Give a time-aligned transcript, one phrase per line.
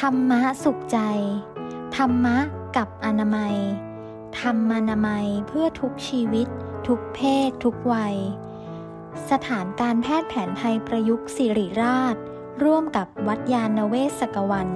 [0.00, 0.98] ธรรมะสุขใจ
[1.96, 2.38] ธรรมะ
[2.76, 3.56] กับอนามัย
[4.40, 6.46] ธรรมานามัยเพื่อทุกชีวิต
[6.88, 8.16] ทุกเพศ ทุกวัย
[9.30, 12.16] สถานการแพทย์แผนไทยประยุกต์สิริราช
[12.64, 14.68] ร่วมกับวัดยาณเวศกวัน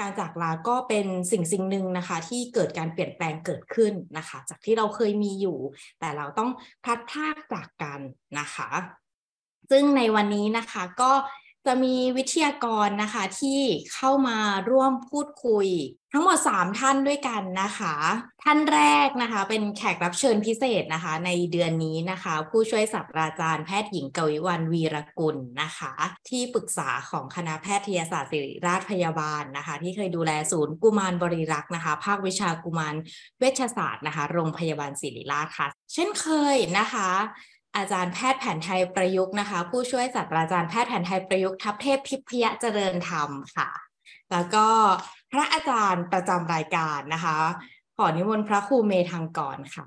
[0.00, 5.58] การจากลาก็เป็นสิ่งสิ่งหนึ่งนะคะ ที่เกิดการเปลี่ยนแปลงเกิดขึ้นนะคะ จากที่เราเคยมีอยู่
[6.00, 6.50] แต่เราต้อง
[6.84, 8.00] พัดพากจากกัน
[8.38, 8.70] นะคะ
[9.70, 11.12] ซึ่งในวันนี้นะคะก็
[11.66, 13.60] จะมีวิทยากรนะคะที่
[13.94, 14.38] เข้ามา
[14.70, 15.68] ร่วมพูดคุย
[16.12, 17.94] ทั้งหมด 3 ท่านด้วยกันนะคะ
[18.44, 25.92] ท่านแรกนะคะ เป็นแขกรับเชิญพิเศษนะคะ ในเดือนนี้นะคะ ผู้ช่วยศาสตราจารย์แพทย์หญิงกวิวันวีรกุลนะคะ
[26.28, 32.94] ที่ปรึกษาของคณะแพทยศาสตร์ศิริราชพยาบาลนะคะ ที่เคยดูแลศูนย์กุมารบริรักษ์นะคะ ภาควิชากุมาร
[33.38, 37.10] เวชศาสตร์นะคะ โรงพยาบาลศิริราชค่ะ เช่นเคยนะคะ
[37.76, 43.70] อาจารย์แพทย์แผนไทยประยุกต์นะคะ ผู้ช่วยศาสตราจารย์แพทย์แผนไทยประยุกต์ทัพเทพพิพยเจริญธรรมค่ะ
[44.32, 44.66] แล้วก็
[45.32, 47.38] พระอาจารย์ประจำรายการนะคะ
[47.96, 49.84] ขอนิมนต์พระครูเมธังกรค่ะ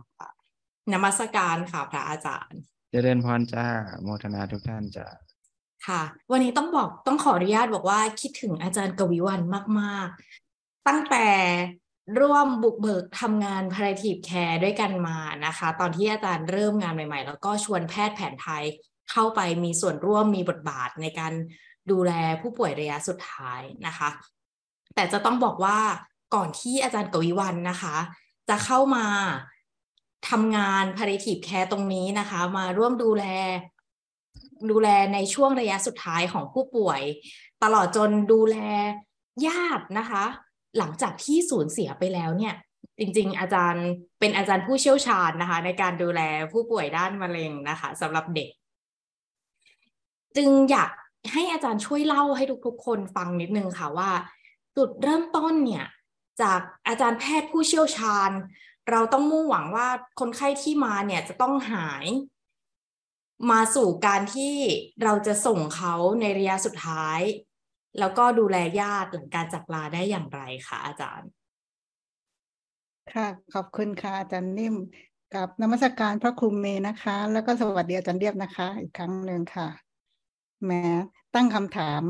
[0.94, 2.60] นมัสการค่ะพระอาจารย์
[2.92, 3.66] เจริญพรจ้า
[4.04, 5.08] โมทนาทุกท่านจ้า
[5.88, 9.42] ค่ะ วันนี้ต้องบอกต้องขออนุญาตบอกว่าคิดถึงอาจารย์กวิวัน
[9.80, 10.08] มาก
[10.48, 11.28] ๆ ตั้งแต่
[12.20, 18.64] ร่วมบุกเบิกทำงาน palliative care ด้วยกันมานะคะ ตอนที่อาจารย์เริ่มงานใหม่ ๆ แล้วก็ชวนแพทย์แผนไทย
[19.12, 21.34] เข้าไปมีส่วนร่วมมีบทบาทในการ
[21.92, 24.10] ดูแลผู้ป่วยระยะสุดท้ายนะคะ
[24.96, 25.80] แต่จะต้องบอกว่า
[26.36, 27.96] ก่อนที่อาจารย์กวิวันนะคะ
[28.50, 29.06] จะเข้ามา
[30.30, 33.26] ทำงาน palliative care ตรงนี้นะคะ มาร่วมดูแล
[34.72, 37.02] ดูแลในช่วงระยะสุดท้ายของผู้ป่วย
[37.64, 38.58] ตลอดจนดูแล
[39.46, 40.26] ญาตินะคะ
[40.78, 42.56] หลังจากที่สูญเสียไปแล้วเนี่ย
[43.00, 43.86] จริง ๆ อาจารย์
[44.20, 48.50] เป็นอาจารย์ผู้เชี่ยวชาญนะคะ ในการดูแลผู้ป่วยด้านมะเร็งนะคะสำหรับเด็ก
[50.36, 50.92] จึงอยาก
[51.34, 54.12] ให้อาจารย์ช่วยเล่าให้ทุกๆ คนฟังนิดนึงค่ะว่า
[54.78, 55.86] จุดเริ่มต้นเนี่ย
[56.42, 58.32] จากอาจารย์แพทย์ผู้เชี่ยวชาญ
[58.92, 59.88] เราต้องมุ่งหวังว่า
[60.20, 62.06] คนไข้ที่มาเนี่ยจะต้องหาย
[63.52, 64.56] มาสู่การที่
[65.04, 67.20] เราจะส่งเขาในระยะสุดท้าย
[68.00, 71.30] แล้วก็ดูแลญาติหลังการจากลาได้อย่างไรคะอาจารย์
[73.14, 74.76] ค่ะขอบคุณค่ะอาจารย์นิ่ม
[75.36, 79.68] กับนมัสกการพระครูเมนะคะ แล้วก็สวัสดีอาจารย์เรียบนะคะ อีกครั้งหนึ่งค่ะ
[80.66, 80.84] แม้
[81.36, 82.02] ตั้งคำถาม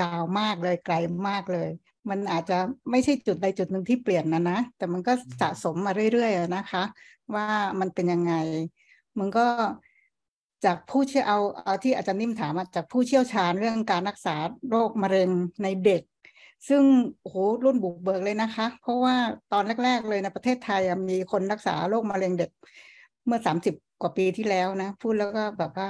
[0.00, 0.94] ยาวมากเลยไกล
[1.28, 1.70] มากเลย
[2.10, 2.58] มันอาจจะ
[2.90, 6.82] ไม่ใช่จุดใดจุดหนึ่งที่เปลี่ยนนะนะ แต่มันก็สะสมมาเรื่อยๆนะคะ
[7.34, 7.46] ว่า
[7.80, 8.34] มันเป็นยังไง
[9.18, 9.46] มันก็
[10.64, 14.36] จากผู้เชี่ยวเอาเอาที่อาจารย์นิ่มถามจากผู้เชี่ยวชาญเรื่องการรักษา
[14.70, 15.30] โรคมะเร็ง
[15.62, 16.02] ในเด็ก
[16.68, 16.82] ซึ่ง
[17.20, 19.14] โอ้โหรุ่นบุกเบิกเลยนะคะ เพราะว่า
[19.52, 22.50] ตอนแรก ๆ เลยในประเทศไทยมีคนรักษาโรคมะเร็งเด็ก
[23.26, 25.88] เมื่อสามสิบกว่าปีที่แล้วนะ พูดแล้วก็แบบว่า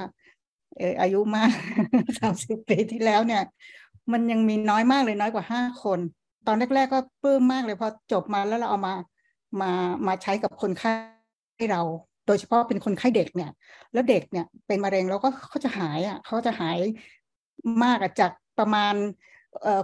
[0.79, 1.51] เอออายุมาก
[2.21, 3.43] สามสิบปีที่แล้วเนี่ย
[4.13, 6.01] มันยังมีน้อยมากเลยน้อยกว่าห้าคน
[6.47, 8.95] ตอนแรก ๆ ก็ปลื้มมากเลยพอจบมาแล้วเราเอามา
[9.61, 9.71] มา
[10.07, 10.93] มาใช้กับคนไข้
[11.73, 11.83] เรา
[12.29, 13.51] โดยเฉพาะเป็นคนไข้เด็กเนี่ย
[13.93, 16.79] แล้วเด็กเนี่ยเป็นมะเร็งแล้วก็เขาจะหายอะเขาจะหาย
[17.85, 18.95] มากจากประมาณ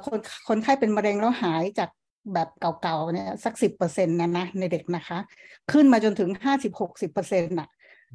[0.06, 0.18] คน
[0.48, 1.90] คนไข้เป็นมะเร็งแล้วหายจาก
[2.34, 5.18] แบบเก่าๆเนี่ยสักสิบเปอร์เซ็นต์นะนะในเด็กนะคะ
[5.72, 7.68] ขึ้นมาจนถึงห้าสิบหกสิบเปอร์เซ็นต์อะ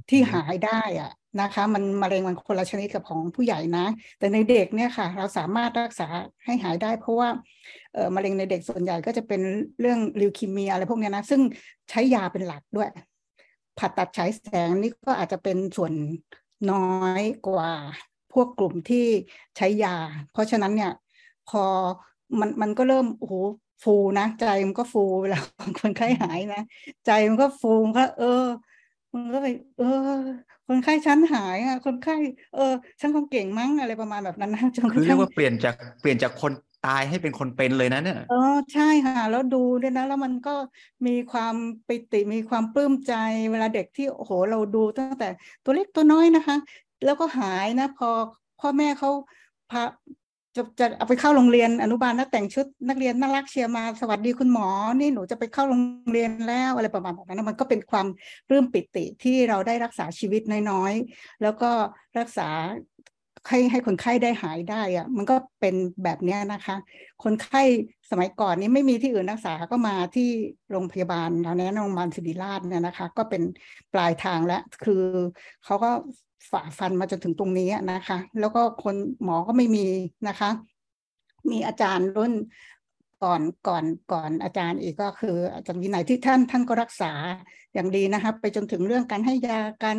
[0.09, 3.85] ที่หายได้อะนะคะ มันมะเร็งมันคนละชนิดกับของผู้ใหญ่นะ
[4.19, 6.07] แต่ในเด็กเนี่ยค่ะ เราสามารถรักษา
[6.45, 7.29] ให้หายได้ เพราะว่า
[7.93, 9.41] เออมะเร็งในเด็กส่วนใหญ่ก็จะเป็น
[9.81, 11.41] เรื่องลิวคีเมียอะไรพวกนี้นะ ซึ่ง
[11.89, 12.89] ใช้ยาเป็นหลักด้วย
[13.79, 15.93] ผ่าตัดฉายแสงนี่ก็อาจจะเป็นส่วน
[16.71, 17.71] น้อยกว่า
[18.33, 19.05] พวกกลุ่มที่
[19.57, 19.95] ใช้ยา
[20.31, 20.93] เพราะฉะนั้นเนี่ย
[21.49, 21.63] พอ
[22.39, 23.35] มันมันก็เริ่มโอ้โห
[23.83, 25.39] ฟูนะ ใจมันก็ฟูเวลา
[25.79, 26.61] คนไข้หายนะ
[27.05, 28.45] ใจมันก็ฟูมันก็เออ
[29.13, 29.47] มันก็ไป
[29.77, 30.19] เออ
[30.67, 32.15] คนไข้ฉันหายอะ คนไข้
[32.55, 36.51] เออฉันคงเก่งมั้งอะไรประมาณแบบนั้นนะจนคือเรียกว่าเปลี่ยนจากเปลี่ยนจากคน
[36.87, 40.55] ตายให้เป็นคนเป็นเลยนะเนี่ยเออใช่ค่ะ แล้วดูด้วยนะ แล้วมันก็
[41.07, 41.55] มีความ
[41.87, 43.13] ปิติมีความปลื้มใจ
[43.51, 45.29] เวลาเด็กที่โอ้โหเราดูตั้งแต่
[45.63, 46.55] ตัวเล็กตัวน้อยนะคะ
[47.05, 48.09] แล้วก็หายนะ พอ
[48.59, 49.09] พ่อแม่เขา
[49.71, 49.83] พา
[50.55, 54.67] จะจะเอาไปเข้าโรงเรียนอนุบาลแล้วแต่งชุดนักเรียนน่ารักเชียร์มาสวัสดีคุณหมอ
[54.99, 55.81] นี่หนูจะไปเข้าโรง
[56.13, 58.07] เรียนแล้วอะไรประมาณแบบนั้นมันก็เป็นความ
[58.47, 61.71] ปลื้มปิติที่เราได้รักษาชีวิตน้อยๆ แล้วก็
[62.19, 62.47] รักษา
[63.47, 66.75] ให้ให้คนไข้ได้หายได้อะมันก็เป็นแบบนี้นะคะ
[67.23, 67.61] คนไข้
[68.11, 70.29] สมัยก่อนนี้ไม่มีที่อื่นรักษาก็มาที่
[70.71, 73.41] โรงพยาบาลเราแนะโรงพยาบาลศิริราชเนี่ยนะคะ ก็เป็น
[73.93, 75.03] ปลายทางแล้วคือ
[75.65, 75.91] เขาก็
[76.51, 79.87] ฝ่าฟันมาจนถึงตรงนี้นะคะ แล้วก็คนหมอก็ไม่มี
[80.27, 80.49] นะคะ
[81.51, 82.33] มีอาจารย์รุ่น
[83.23, 87.11] ก่อนก่อนก่อนอาจารย์อีกก็คืออาจารย์วินัยที่ท่านท่านก็รักษา
[87.73, 89.97] อย่างดีนะคะ ไปจนถึงเรื่องการให้ยาการ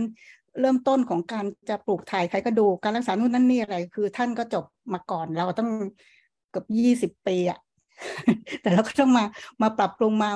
[0.60, 5.70] เริ่มต้นของการจะปลูกถ่ายไขกระดูกการรักษานู่นนั่นนี่อะไร คือท่านก็จบมาก่อนเราต้อง
[6.50, 7.58] เกือบยี่สิบปีอะ
[8.60, 9.24] แต่เราก็ต้องมา
[9.62, 10.30] มาปรับปรุงมา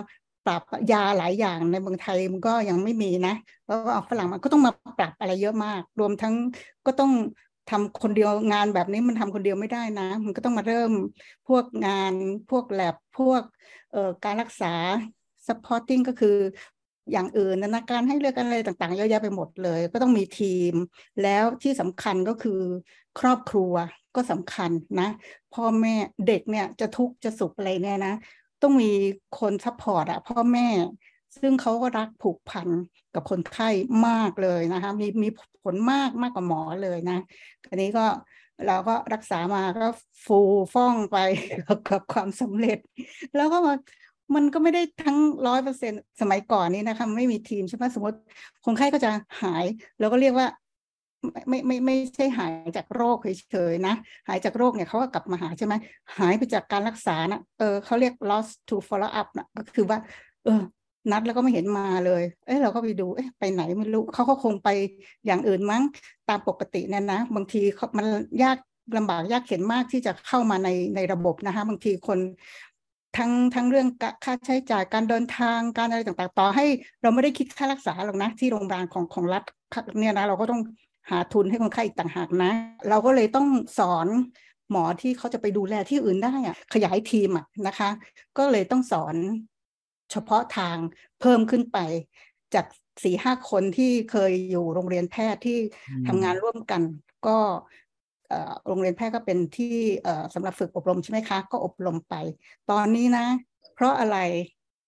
[0.46, 0.62] ปรับ
[0.92, 3.34] ยาหลายอย่างในเมืองไทยมันก็ยังไม่มีนะ
[3.66, 6.34] แล้วก็เอาฝรั่งมันก็ต้องมาปรับอะไรเยอะมาก รวมทั้ง
[6.86, 7.12] ก็ต้อง
[7.70, 10.90] ทำคนเดียวงานแบบนี้มันทำคนเดียวไม่ได้นะ มันก็ต้องมาเริ่ม
[11.48, 12.12] พวกงาน
[12.50, 13.42] พวกแลบพวก
[14.24, 14.74] การรักษา
[15.46, 16.36] supporting ก็คือ
[17.12, 20.72] อย่างอื่นนะการให้เลือดอะไรต่างๆเยอะแยะไปหมดเลย ก็ต้องมีทีม
[21.22, 22.60] แล้วที่สำคัญก็คือ
[23.20, 23.74] ครอบครัว
[24.14, 24.70] ก็สำคัญ
[25.00, 25.08] นะ
[25.54, 25.94] พ่อแม่
[26.26, 28.14] เด็กเนี่ยจะทุกข์จะสุขอะไรเนี่ยนะ
[28.62, 28.92] ต้องมี
[29.38, 30.68] คน support อะพ่อแม่
[31.40, 32.68] ซึ่งเขาก็รักผูกพัน
[33.14, 33.68] กับคนไข้
[34.06, 35.28] มากเลยนะคะ มีมี
[35.62, 37.18] ผลมากมากกว่าหมอเลยนะ
[37.68, 38.06] อันนี้ก็
[38.66, 39.86] เราก็รักษามาก็
[40.24, 40.38] ฟู
[40.74, 41.16] ฟ่องไป
[41.88, 42.78] กับความสำเร็จ
[43.36, 43.74] แล้วก็มา
[44.34, 48.18] มันก็ไม่ได้ทั้งร้อยเปอร์เซ็นสมัยก่อนนี้นะคะไม่มีทีมใช่ไหมสมมติ
[48.64, 49.10] คนไข้ก็จะ
[49.42, 49.64] หาย
[50.00, 50.46] เราก็เรียกว่า
[51.48, 53.18] ไม่ไม่ไม่ใช่หายจากโรค
[53.48, 53.94] เฉยๆนะ
[54.28, 55.74] หายจากโรคเนี่ยเขาก็กลับมาหาใช่ไหม
[56.18, 59.98] หายไปจากการรักษานะเออเขาเรียก loss to follow up นะก็คือว่า
[60.44, 60.62] เออ
[61.10, 64.68] นัดแล้วก็ไม่เห็นมาเลย เอ้เราก็ไปดูเอ๊ะไปไหนไม่รู้เขาก็คงไป
[65.26, 65.82] อย่างอื่นมั้ง
[66.28, 67.62] ตามปกติเนี่ยนะ บางที
[67.98, 68.06] มัน
[68.42, 68.58] ยาก
[68.96, 72.18] ลำบากยากเข็นมากที่จะเข้ามาในในระบบนะคะ บางทีคน
[73.16, 73.88] ทั้งทั้งเรื่อง
[74.24, 76.66] ค่าใช้จ่ายการเดินทางการอะไรต่างๆ ต่อให้
[77.02, 79.42] เราไม่ได้คิดค่ารักษาหรอกนะ ที่โรงพยาบาลของของรัฐ
[79.98, 80.60] เนี่ยนะเราก็ต้อง
[81.10, 82.52] หาทุนให้คนไข้อีกต่างหากนะ
[82.88, 83.46] เราก็เลยต้อง
[83.78, 84.06] สอน
[84.70, 87.90] หมอที่เขาจะไปดูแลที่อื่นได้อะขยายทีมอะนะคะ
[88.38, 89.16] ก็เลยต้องสอน
[90.12, 90.76] เฉพาะทาง
[91.20, 91.78] เพิ่มขึ้นไป
[92.54, 92.66] จาก
[93.04, 95.58] สี่ห้าคนที่เคยอยู่โรงเรียนแพทย์ที่
[96.08, 96.82] ทำงานร่วมกัน
[97.26, 97.38] ก็
[98.66, 99.76] โรงเรียนแพทย์ก็เป็นที่
[100.34, 102.14] สำหรับฝึกอบรมใช่ไหมคะ ก็อบรมไป
[102.70, 103.26] ตอนนี้นะ
[103.74, 104.18] เพราะอะไร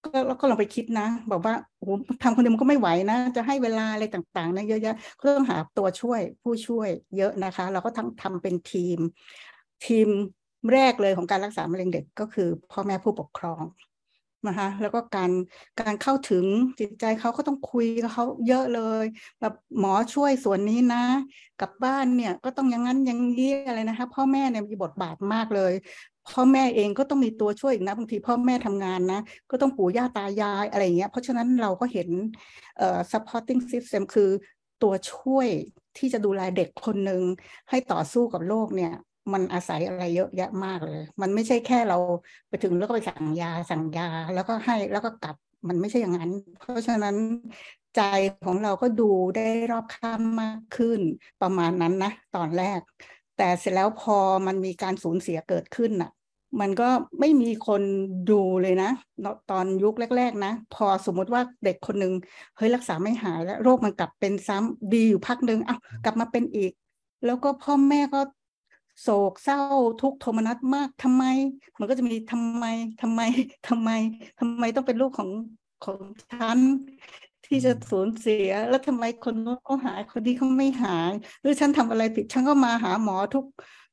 [0.05, 1.91] ก็เราก็ลองไปคิดนะ บอกว่าโอ้
[2.23, 8.99] ทำคนเดียวมันก็ไม่ไหวนะ จะให้เวลาอะไรต่างๆนะเยอะแยะก็ต้องหาตัวช่วยผู้ช่วยเยอะนะคะ เราก็ทั้งทำเป็นทีม
[9.87, 10.09] ทีม
[10.73, 13.63] แรกเลยของการรักษามะเร็งเด็กก็คือพ่อแม่ผู้ปกครอง
[14.47, 15.31] นะคะแล้วก็การ
[15.81, 16.45] การเข้าถึง
[16.81, 19.05] จิตใจเขาก็ต้องคุยกับเขาเยอะเลย
[19.41, 21.05] แบบหมอช่วยส่วนนี้นะ
[21.61, 25.73] กับบ้านเนี่ยก็ต้องอย่างนั้นอย่างนี้อะไรนะคะพ่อแม่เนี่ยมีบทบาทมากเลย
[26.33, 32.09] พ่อแม่เองก็ต้องมีตัวช่วยอีกนะบางทีพ่อแม่ทำงานนะ ก็ต้องปู่ย่าตายายอะไรเงี้ยเพราะฉะนั้นเราก็เห็น
[32.79, 34.31] เอ่อ supporting system คือ
[34.83, 35.49] ตัวช่วย
[35.99, 37.23] ที่จะดูแลเด็กคนหนึ่ง
[37.71, 38.93] ให้ต่อสู้กับโลกเนี่ย
[39.33, 41.97] มันอาศัยอะไรเยอะแยะมากเลย มันไม่ใช่แค่เรา
[42.49, 45.37] ไปถึงแล้วก็ไปสั่งยาสั่งยาแล้วก็ให้แล้วก็กลับ
[45.69, 47.17] มันไม่ใช่อย่างนั้น เพราะฉะนั้น
[47.95, 48.01] ใจ
[48.45, 51.01] ของเราก็ดูได้รอบข้ามมากขึ้น
[51.41, 52.81] ประมาณนั้นนะ ตอนแรก
[53.37, 56.11] แต่เสร็จแล้วพอมันมีการสูญเสียเกิดขึ้นน่ะ
[56.61, 56.89] มันก็
[57.21, 57.83] ไม่มีคน
[58.31, 58.91] ดูเลยนะ
[59.51, 62.13] ตอนยุคแรก ๆ นะ พอสมมติว่าเด็กคนหนึ่ง
[62.57, 66.73] เฮ้ยรักษาไม่หายแล้วโรคมันกลับเป็นซ้ำดีอยู่พักหนึ่งเอ้ากลับมาเป็นอีก
[67.25, 68.21] แล้วก็พ่อแม่ก็
[69.01, 69.59] โศกเศร้า
[70.01, 71.25] ทุกโทมนัสมากทำไม
[71.79, 72.65] มันก็จะมีทำไม
[73.01, 73.21] ทำไม
[73.69, 73.91] ทำไม
[74.39, 75.31] ทำไมต้องเป็นลูกของ
[75.85, 76.61] ของฉัน
[77.47, 83.45] ที่จะสูญเสีย แล้วทำไมคนนู้นเขาหายคนนี้เขาไม่หาย หรือฉันทำอะไรผิดฉันก็มาหาหมอทุก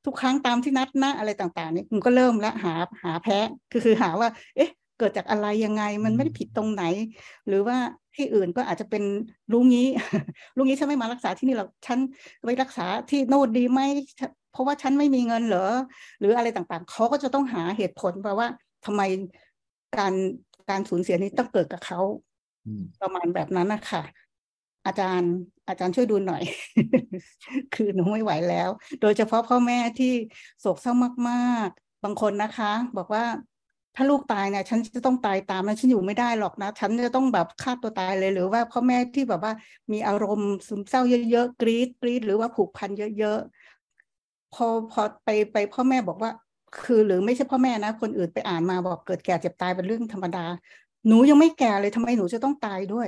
[0.06, 2.74] ทุกครั้งตามที่นัดนะอะไรต่างๆนี่คุณก็เริ่มแล้วหา
[3.04, 3.38] หาแพ้
[3.72, 6.84] คือคือหาว่า เอ๊ะ เกิดจากอะไรยังไงมันไม่ได้ผิดตรงไหน
[7.48, 7.78] หรือว่า
[8.16, 9.04] ที่อื่นก็อาจจะเป็น
[9.52, 9.88] รู้งี้
[10.56, 12.00] รู้งี้ฉันไม่มารักษาที่นี่หรอกฉัน
[12.46, 13.82] ไปรักษาที่โน่นดีไหม
[14.54, 15.70] เพราะว่าฉันไม่มีเงินเหรอ
[16.20, 18.48] หรืออะไรต่างๆ เขาก็จะต้องหาเหตุผลเพราะว่า
[18.86, 19.02] ทำไม
[19.98, 20.14] การ
[20.70, 22.00] การสูญเสียนี้ต้องเกิดกับเขา
[23.02, 24.04] ประมาณแบบนั้นนะคะ
[24.86, 25.32] อาจารย์
[25.68, 26.44] อาจารย์ช่วยดูหน่อย
[27.74, 28.70] คือหนูไม่ไหวแล้ว
[29.02, 30.14] โดยเฉพาะพ่อแม่ที่
[30.60, 30.94] โศกเศร้า
[31.30, 33.26] มากๆ บางคนนะคะ บอกว่า
[33.96, 39.54] ถ้าลูกตายเนี่ยฉันจะต้องตายตามนะฉันอยู่ไม่ได้หรอกนะ ฉันจะต้องแบบฆ่าตัวตายเลยหรือว่าพ่อแม่ที่แบบว่า
[39.92, 43.63] มีอารมณ์ซึมเศร้าเยอะๆกรีดกรีดหรือว่าผูกพันเยอะๆ
[44.54, 46.32] พอพอไปไปพ่อแม่บอกว่า
[46.84, 50.46] คือหรือไม่ใช่พ่อแม่นะ คนอื่นไปอ่านมาบอกเกิดแก่เจ็บตายเป็นเรื่องธรรมดา
[51.08, 53.08] หนูยังไม่แก่เลยทำไมหนูจะต้องตายด้วย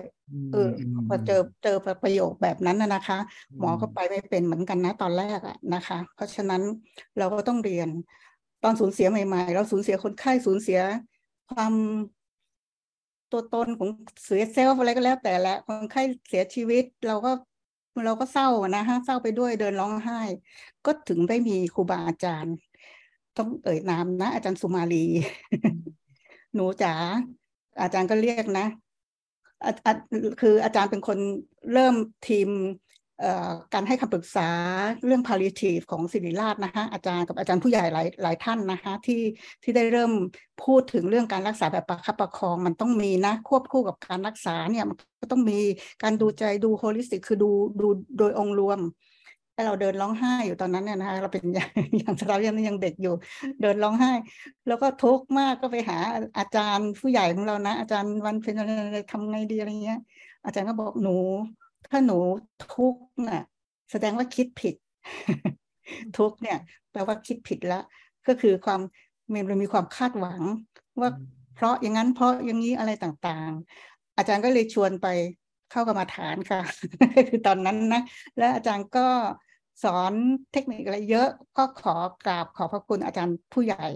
[0.51, 0.69] เออ
[1.07, 3.17] พอเจอเจอประโยคแบบนั้นนะคะ
[3.59, 6.61] หมอก็ไปไม่เป็นเหมือนกันนะตอนแรกอะนะคะ เพราะฉะนั้น
[7.17, 7.89] เราก็ต้องเรียน
[8.63, 10.79] ตอนสูญเสียใหม่ ๆ เราสูญเสียคนไข้สูญเสีย
[11.49, 11.73] ความ
[13.31, 13.89] ตัวตนของ
[14.23, 17.31] เสียเซลล์อะไรก็แล้วแต่ละคนไข้เสียชีวิตเราก็
[18.05, 20.15] เราก็เศร้านะฮะเศร้าไปด้วยเดินร้องไห้
[20.85, 22.55] ก็ถึงได้มีครูบาอาจารย์
[23.35, 24.95] ต้องเอ่ยนามนะ อาจารย์สุมาลี
[26.53, 26.93] หนูจ๋า
[27.81, 28.65] อาจารย์ก็เรียกนะ
[30.39, 31.19] คืออาจารย์เป็นคน
[31.71, 31.95] เริ่ม
[32.27, 32.49] ทีม
[33.73, 34.49] การให้คำปรึกษา
[35.05, 39.21] เรื่อง palliative ของศิริราชนะคะอาจารย์กับอาจารย์ผู้ใหญ่หลายหลายท่านนะคะที่
[39.63, 40.11] ที่ได้เริ่ม
[40.63, 45.59] พูดถึงเรื่องการรักษาแบบประคับประคองมันต้องมีนะควบคู่กับการรักษาเนี่ยมันก็ต้องมี
[46.03, 47.49] การดูใจดู holistic คือดู
[47.81, 48.81] ดูโดยองค์รวม
[49.53, 51.69] ให้เราเดินร้องไห้อยู่ตอนนั้นเนี่ยนะคะเราเป็นอย่าง
[52.29, 53.13] เรายังยังเด็กอยู่
[53.61, 54.11] เดินร้องไห้
[54.67, 55.97] แล้วก็ทุกข์มากก็ไปหา
[56.37, 58.65] อาจารย์ผู้ใหญ่ของเรานะ อาจารย์วันเป็นอะ
[59.11, 59.99] ทำไงดีอะไรเงี้ย
[60.45, 61.17] อาจารย์ก็บอกหนู
[61.91, 62.17] ถ้าหนู
[62.73, 63.43] ทุกข์น่ะ
[63.91, 64.75] แสดงว่าคิดผิด
[66.17, 66.57] ทุกข์เนี่ย
[66.91, 67.83] แปลว่าคิดผิดแล้ว
[68.27, 68.81] ก็คือความ
[69.33, 70.41] มันมีความคาดหวัง
[70.99, 71.09] ว่า
[71.55, 75.07] เพราะอย่างนั้นเพราะอย่างนี้อะไรต่างๆ อาจารย์ก็เลยชวนไป
[75.71, 76.61] เข้ากรรมาฐานค่ะ
[77.29, 78.01] คือตอนนั้นนะ
[78.37, 79.07] และอาจารย์ก็
[79.83, 80.13] สอน
[80.51, 81.95] เทคนิคอะไรเยอะก็ขอ
[82.27, 83.87] กราบขอพระคุณอาจารย์ผู้ใหญ่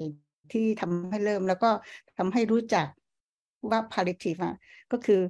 [0.52, 1.70] ที่ทำให้เริ่มแล้วก็
[2.18, 2.88] ทำให้รู้จัก
[3.70, 4.42] ว่า palliative
[4.92, 5.22] ก็คือ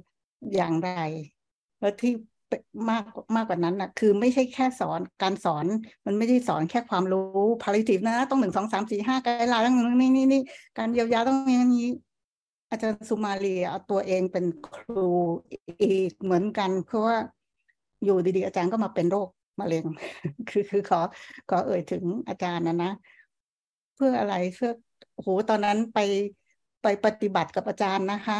[0.54, 0.90] อย่างไร
[1.80, 2.12] แล้วที่
[2.90, 3.04] มาก
[3.36, 5.66] มากกว่านั้นนะคือไม่ใช่แค่สอนการสอน
[6.06, 10.40] มันไม่ได้สอนแค่ความรู้ palliative นะ ต้องหนึ่งสองสามสี่ห้าไกด์ไลน์ต้องนี่นี่นี่
[10.78, 11.90] การเยียวยาต้องอย่างนี้
[12.70, 15.08] อาจารย์สุมาเลียเอาตัวเองเป็นครู
[15.82, 17.16] อีกเหมือนกัน เพราะว่า
[18.04, 19.28] อยู่ดีๆ อาจารย์ก็มาเป็นโรค
[19.60, 19.84] มะเร็ง
[20.48, 21.00] คือคือขอ
[21.50, 22.92] ขอเอ่ยถึงอาจารย์นะนะ
[23.94, 24.72] เพื่ออะไรเพื่อ
[25.14, 25.98] โหตอนนั้นไป
[26.82, 28.38] ไปปฏิบัติกับอาจารย์นะคะ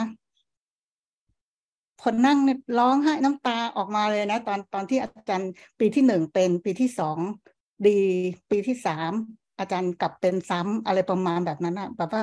[2.02, 2.38] คนนั่ง
[2.78, 7.18] ร้องไห้น้ำตาออกมาเลยนะ ตอนตอนที่อาจารย์ปีที่หนึ่งเป็นปีที่สอง
[7.86, 8.00] ดี
[8.50, 9.12] ปีที่สาม
[9.58, 12.22] อาจารย์กลับเป็นซ้ำอะไรประมาณแบบนั้นอะแบบว่า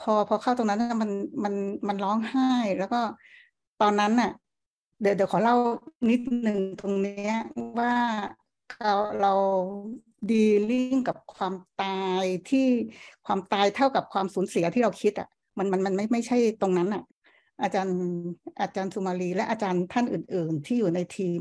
[0.00, 1.10] พอพอเข้าตรงนั้นมัน
[1.44, 1.54] มัน
[1.88, 3.00] มันร้องไห้ แล้วก็
[3.80, 4.30] ตอนนั้นน่ะ
[5.00, 5.56] เดี๋ยวเดี๋ยวขอเล่า
[6.10, 7.30] นิดหนึ่งตรงนี้
[7.78, 7.92] ว่า
[8.82, 9.32] เราเรา
[10.30, 11.86] ดีลิ่งกับความตา
[12.22, 12.66] ยที่
[13.26, 17.02] ความตายเท่ากับความสูญเสียที่เราคิดอะมันมันมันไม่ไม่ใช่ตรงนั้นอะ
[17.62, 17.96] อาจารย์
[18.60, 21.40] อาจารย์สุมาลีและอาจารย์ท่านอื่น ๆ ที่อยู่ในทีม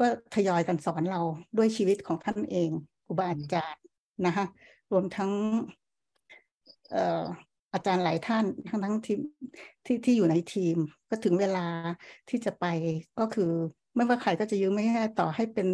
[0.00, 1.20] ก็ทยอยกันสอนเรา
[1.56, 2.70] ด้วยชีวิตของท่านเอง
[3.06, 3.82] ครูบาอาจารย์
[4.26, 4.46] นะคะ
[4.92, 5.30] รวมทั้ง
[6.90, 7.22] เอ่อ
[7.74, 9.20] อาจารย์หลายท่านทั้งทั้งทีม
[9.86, 10.76] ที่ที่อยู่ในทีม
[11.10, 11.66] ก็ถึงเวลา
[12.28, 12.64] ที่จะไป
[13.18, 13.50] ก็คือ
[13.96, 15.68] ไม่ว่าใครก็จะยืมไม่ให้ต่อให้เป็น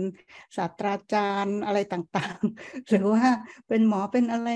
[0.57, 3.25] ศาสตราจารย์อะไรต่างๆ หรือว่า
[3.69, 4.49] เป็นหมอเป็นอะไร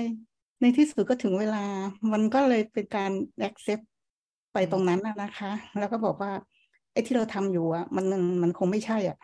[0.61, 1.65] ในที่สุดก็ถึงเวลา
[2.11, 3.11] มันก็เลยเป็นการ
[3.47, 3.85] accept
[4.53, 6.31] ไปตรงนั้นนะคะ แล้วก็บอกว่า
[6.93, 8.05] ไอ้ที่เราทำอยู่อะ มัน
[8.43, 9.17] มันคงไม่ใช่อะ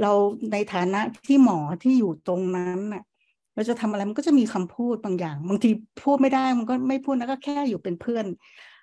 [0.00, 0.12] เรา
[0.52, 3.02] ในฐานะที่หมอที่อยู่ตรงนั้นอะ
[3.54, 5.70] เราจะทำอะไรมันก็จะมีคำพูดบางอย่าง บางที
[6.02, 8.26] พูดไม่ได้มันก็ไม่พูดแล้วก็แค่อยู่เป็นเพื่อน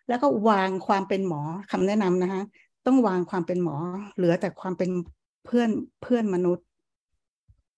[0.08, 2.42] แล้วก็วางความเป็นหมอคำแนะนำนะคะ
[2.86, 3.76] ต้องวางความเป็นหมอ
[4.16, 4.90] เหลือแต่ความเป็น
[5.46, 5.70] เพื่อน
[6.02, 6.66] เพื่อนมนุษย์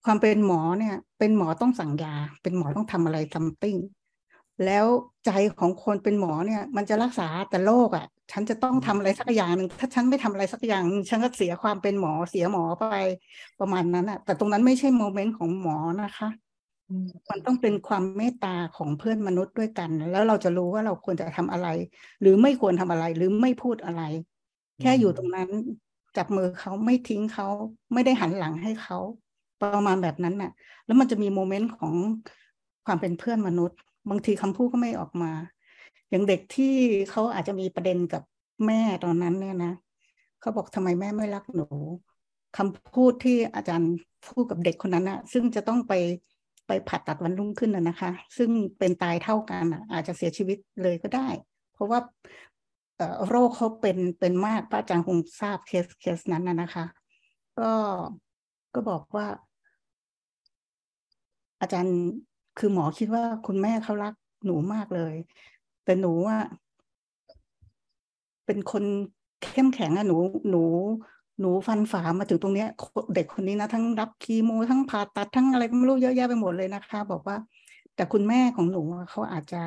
[0.06, 3.76] ความเป็นหมอเนี่ย เป็นหมอต้องสั่งยา เป็นหมอต้องทำอะไรซัมติ้ง
[4.66, 4.86] แล้ว
[5.26, 12.86] ใจของคนเป็นหมอเนี่ย มันจะรักษาแต่โรคอะ่ะ ฉันจะต้องทำอะไรสักอย่างหนึ่งถ้าฉันไม่ทำอะไรสักอย่างฉันก็เสียความเป็นหมอเสียหมอไป
[13.60, 16.30] ประมาณนั้นอะ่ะ แต่ตรงนั้นไม่ใช่โมเมนต์ของหมอนะคะ
[17.30, 21.68] มันต้องเป็นความเมตตาของเพื่อนมนุษย์ด้วยกัน แล้วเราจะรู้ว่าเราควรจะทำอะไร
[22.22, 24.02] หรือไม่ควรทำอะไรหรือไม่พูดอะไร
[24.82, 25.50] แค่อยู่ตรงนั้น
[26.18, 27.48] จับมือเขาไม่ทิ้งเขา
[27.94, 28.98] ไม่ได้หันหลังให้เขา
[29.62, 30.52] ประมาณแบบนั้นน่ะ
[30.86, 31.94] แล้วมันจะมีโมเมนต์ของ
[32.86, 35.32] ความเป็นเพื่อนมนุษย์ บางทีคำพูดก็ไม่ออกมา
[36.10, 36.74] อย่างเด็กที่
[37.10, 38.24] เขาอาจจะมีประเด็นกับ
[38.66, 39.74] แม่ตอนนั้นเนี่ยนะ
[40.40, 41.68] เขาบอกทำไมแม่ไม่รักหนู
[42.58, 43.92] คำพูดที่อาจารย์
[44.28, 45.94] พูดกับเด็กคนนั้นนะซึ่งจะต้องไป
[46.68, 48.50] ไปผ่าตัดวันรุ่งขึ้นนะนะคะ ซึ่ง
[48.80, 51.28] เป็นตายเท่ากันอะ อาจจะเสียชีวิตเลยก็ได้
[51.74, 52.00] เพราะว่า
[53.28, 56.86] โรคเขาเป็นเป็นมากพระอาจารย์คงทราบเคสเคสนั้นนะนะคะ
[57.60, 57.72] ก็
[58.74, 59.28] ก็บอกว่า
[61.62, 61.98] อาจารย์
[62.60, 64.14] คือหมอคิดว่าคุณแม่เขารัก
[64.46, 65.16] หนูมากเลย
[65.84, 66.38] แต่หนูว่า
[68.46, 68.84] เป็นคน
[69.44, 70.18] เข้มแข็งอะหนู
[70.50, 70.64] หนู
[71.40, 72.70] หนูฟันฝ่ามาถึงตรงเนี้ย
[73.16, 77.38] เด็กคนนี้นะทั้งรับคีโมทั้งผ่าตัดทั้งอะไรไม่รู้เยอะแยะไปหมดเลยนะคะ บอกว่า
[77.96, 79.62] แต่คุณแม่ของหนูเขาอาจจะ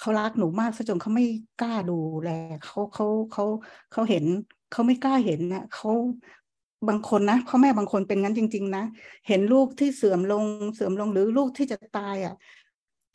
[0.00, 1.24] เขารักหนูมากซะจนเขาไม่
[1.62, 2.30] กล้าดูแล
[2.64, 3.44] เขาเขาเขา
[3.92, 4.24] เขาเห็น
[4.72, 5.90] เขาไม่กล้าเห็นนะเขา
[6.88, 8.84] บางคนนะพ่อแม่บางคนเป็นงั้นจริง ๆ นะ
[9.28, 10.44] เห็นลูกที่เสื่อมลง
[10.74, 12.34] เสื่อมลงหรือลูกที่จะตายอะ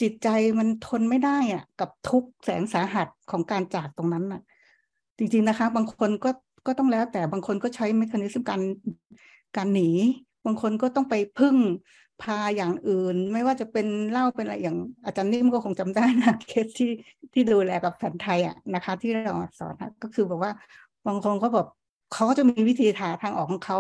[0.01, 0.27] จิตใจ
[0.60, 4.41] มันทนไม่ได้อะ กับทุกแสนสาหัสของการจากตรงนั้นอะ
[5.17, 6.29] จริง ๆนะคะ บางคนก็
[6.67, 8.62] ก็ต้องแล้วแต่บางคนก็ใช้เมคานิซึมการ
[9.55, 9.89] การหนี
[10.46, 11.58] บางคนก็ต้องไปพึ่ง
[12.22, 16.91] พาอย่างอื่น ไม่ว่าจะเป็นเล่าเป็นอะไรอย่างอาจารย์นิ่มก็คงจำได้นะเคสที่
[17.34, 20.51] ที่ดูแลกับแผนไทยอะนะคะ ที่เราสอนก็คือแบบว่า
[21.08, 21.67] บางคนก็แบบ
[22.13, 23.79] เขาก็จะมีวิธีหาทางออกของเขา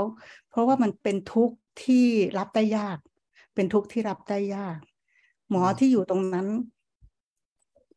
[0.49, 2.05] เพราะว่ามันเป็นทุกข์ที่
[2.37, 2.97] รับได้ยาก
[3.55, 4.77] เป็นทุกข์ที่รับได้ยาก
[5.49, 6.47] หมอที่อยู่ตรงนั้น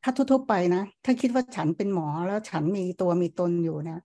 [0.02, 4.00] ถ้าทั่วๆไปนะ ถ้าคิดว่าฉันเป็นหมอแล้วฉันมีตัวมีตนอยู่นะ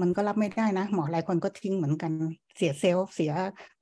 [0.00, 2.12] มันก็รับไม่ได้นะ หมอหลายคนก็ทิ้งเหมือนกัน
[2.56, 3.32] เสียเซลล์เสีย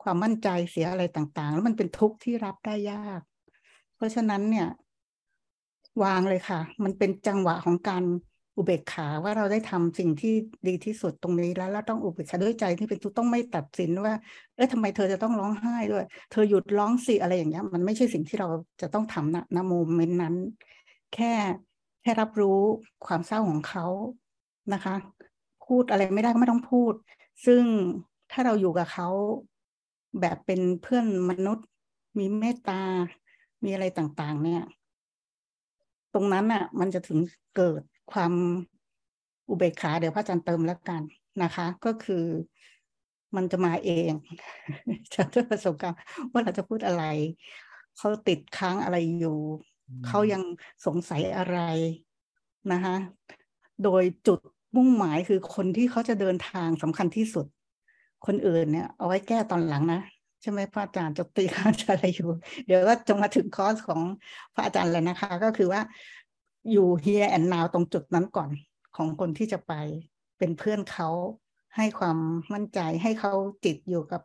[0.03, 3.21] ความมั่นใจเสียอะไรต่าง ๆ แล้วมันเป็นทุกข์ที่รับได้ยาก
[3.97, 4.69] เพราะฉะนั้นเนี่ย
[6.03, 8.05] วางเลยค่ะ มันเป็นจังหวะของการ
[8.57, 10.35] อุเบกขาว่าเราได้ทำสิ่งที่
[10.67, 14.15] ดีที่สุดตรงนี้แล้วเราต้องอุเบกขาด้วยใจที่เป็นทุกต้องไม่ตัดสินว่า
[14.55, 18.49] เอ๊ะทำไมเธอจะต้องร้องไห้ด้วย เธอหยุดร้องสิอะไรอย่างเงี้ย มันไม่ใช่สิ่งที่เรา
[18.81, 20.35] จะต้องทำนะนโมเมนต์นั้น
[21.13, 21.33] แค่
[22.03, 22.61] แค่รับรู้
[23.07, 23.85] ความเศร้าของเขา
[24.73, 24.95] นะคะ
[25.65, 26.95] พูดอะไรไม่ได้ก็ไม่ต้องพูด
[27.47, 27.65] ซึ่ง
[28.31, 29.09] ถ้าเราอยู่กับเขา
[30.21, 31.67] แบบเป็นเพื่อนมนุษย์
[32.19, 32.83] มีเมตตา
[33.65, 34.63] มีอะไรต่างๆ เนี่ย
[36.15, 37.19] ตรงนั้นอะ มันจะถึง
[37.57, 37.83] เกิด
[38.13, 38.33] ความ
[39.49, 41.03] อุเบกขาเดี๋ยวพระอาจารย์เติมแล้วกัน
[41.43, 42.25] นะคะ ก็คือ
[43.37, 44.13] มันจะมาเอง
[45.15, 45.99] จากด้วยประสบการณ์
[46.33, 47.05] ว่าเราจะพูดอะไร
[47.99, 49.39] เขาติดค้างอะไรอยู่
[50.07, 50.43] เขายัง
[50.87, 51.59] สงสัยอะไร
[52.73, 52.97] นะคะ
[53.85, 54.41] โดยจุด
[54.77, 57.47] มุ่งหมายคือคนที่เขาจะเดินทางสำคัญที่สุด
[58.27, 60.01] คนอื่นเนี่ยเอาไว้แก้ตอนหลังนะ
[60.43, 62.31] ใช่ไหมพระอาจารย์จะตีค้างอะไรอยู่
[62.67, 64.01] เดี๋ยวก็จะมาถึงคอร์สของ
[64.55, 65.81] พระอาจารย์เลยนะคะ ก็คือว่า
[66.71, 68.51] อยู่ here and now ตรงจุดนั้นก่อน
[68.97, 69.73] ของคนที่จะไป
[70.39, 71.09] เป็นเพื่อนเขา
[71.77, 72.19] ให้ความ
[72.53, 73.33] มั่นใจให้เขา
[73.65, 74.23] จิตอยู่กับ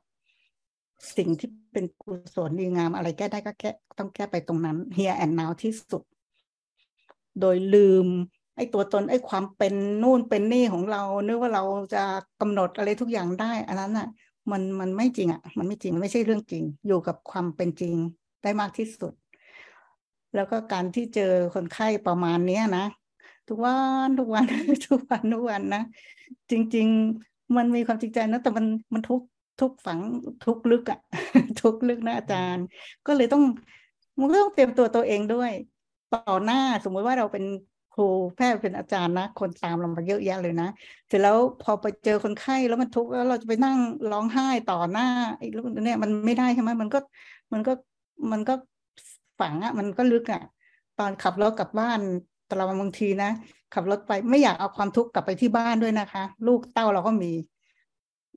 [1.17, 6.03] สิ่งที่เป็นกุศลดีงาม อะไรแก้ได้ก็แก้ต้องแก้ไปตรงนั้น here and now ที่สุด
[7.39, 8.07] โดยลืม
[8.55, 12.03] ไอ้ตัวตนไอ้ความเป็นนู่นเป็นนี่ของเรานึกว่าเราจะ
[12.41, 14.07] กำหนดอะไรทุกอย่างได้อันนั้นอะ
[14.51, 17.95] มันมันไม่จริงอะ มันไม่จริงมันไม่ใช่เรื่องจริง อยู่กับความเป็นจริง
[18.43, 19.13] ได้มากที่สุด
[20.33, 22.85] แล้วก็การที่เจอคนไข้ประมาณเนี้ยนะ
[23.47, 23.75] ทุกวั
[24.07, 24.45] นทุกวัน
[24.87, 25.81] ทุกวันทุกวันนะ
[26.51, 26.87] จริง
[27.21, 29.21] ๆ มันมีความจริงใจนะแต่มันมันทุก
[29.61, 29.99] ทุกฝัง
[30.45, 30.99] ทุกลึกอะ
[31.61, 32.65] ทุกลึกนะอาจารย์
[33.07, 33.43] ก็เลยต้อง
[34.19, 35.51] มันก็ต้องเตรียมตัวตัวเองด้วย
[36.09, 37.43] ต่อหน้าสมมติว่าเราเป็น
[37.93, 38.03] ครู
[38.35, 40.67] แพทย์เป็นอาจารย์นะ คนตามเรามาเยอะแยะเลยนะ
[41.07, 43.77] เสร็จแล้วพอไปเจอคนไข้แล้วมันทุกข์แล้วเราจะไปนั่ง
[44.11, 45.07] ร้องไห้ต่อหน้า
[45.37, 46.99] ไอ้เรื่องนี้มันไม่ได้ใช่ไหมมันก็
[47.53, 47.71] มันก็
[48.31, 48.53] มันก็
[49.39, 50.41] ฝังอะมันก็ลึกอะ
[50.99, 51.99] ตอนขับรถกลับบ้าน
[52.45, 53.29] แต่เราบางทีนะ
[53.73, 57.31] ขับรถไปไม่อยากเอาความทุกข์กลับไปที่บ้านด้วยนะคะ ลูกเต้าเราก็มี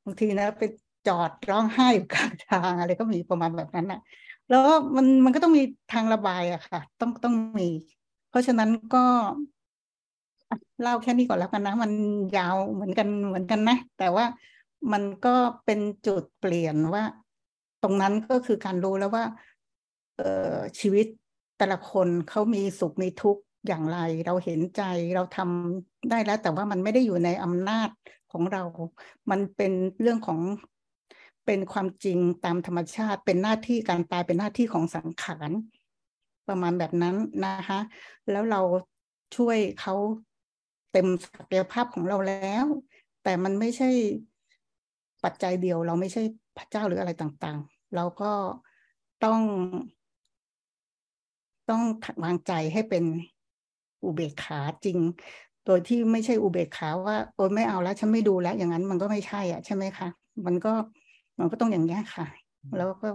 [0.04, 0.62] บางทีนะไป
[1.08, 4.00] จอดร้องไห้อยู่กลางทางอะไรก็มีประมาณแบบนั้นอะ
[4.48, 4.66] แล้ว
[4.96, 7.68] มันมันก็ต้องมีทางระบายอะค่ะ ต้องต้องมี
[8.28, 9.04] เพราะฉะนั้นก็
[10.82, 11.92] เล่าแค่นี้ก่อนแล้วกันนะ มัน
[12.36, 14.24] ยาวเหมือนกันเหมือนกันนะ แต่ว่า
[14.92, 17.04] มันก็เป็นจุดเปลี่ยนว่า
[17.82, 19.24] ตรงนั้นก็คือการรู้แล้วว่า
[20.80, 21.06] ชีวิต
[21.58, 24.82] แต่ละคนเขามีสุขมีทุกข์อย่างไร เราเห็นใจ
[25.14, 27.88] เราทำได้แล้ว แต่ว่ามันไม่ได้อยู่ในอำนาจ
[28.32, 28.62] ของเรา
[29.30, 30.40] มันเป็นเรื่องของ
[31.46, 35.50] เป็นความจริงตามธรรมชาติ เป็นหน้าที่การตายเป็นหน้าที่ของสังขาร
[36.48, 37.80] ประมาณแบบนั้นนะคะ
[38.30, 38.60] แล้วเรา
[39.36, 39.94] ช่วยเขา
[40.92, 42.66] เต็มศักยภาพของเราแล้ว
[43.22, 43.90] แต่มันไม่ใช่
[45.24, 46.22] ปัจจัยเดียว เราไม่ใช่
[46.56, 48.32] พระเจ้าหรืออะไรต่างๆ เราก็
[49.24, 49.40] ต้อง
[51.72, 51.84] ต้อง
[52.24, 53.04] วางใจให้เป็น
[54.04, 54.98] อุเบกขาจริง
[55.66, 60.08] โดยที่ไม่ใช่อุเบกขาว่าโอ้ไม่เอาแล้วฉันไม่ดูแล้ว อย่างนั้นมันก็ไม่ใช่อะใช่ไหมคะ
[60.46, 60.72] มันก็
[61.38, 62.26] มันก็ต้องอย่างนี้ค่ะ
[62.76, 63.08] แล้วก็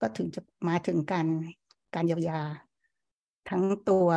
[0.00, 1.26] ก็ถึงจะมาถึงการ
[1.94, 2.40] การเยียวยา
[3.50, 4.08] ทั้งตัว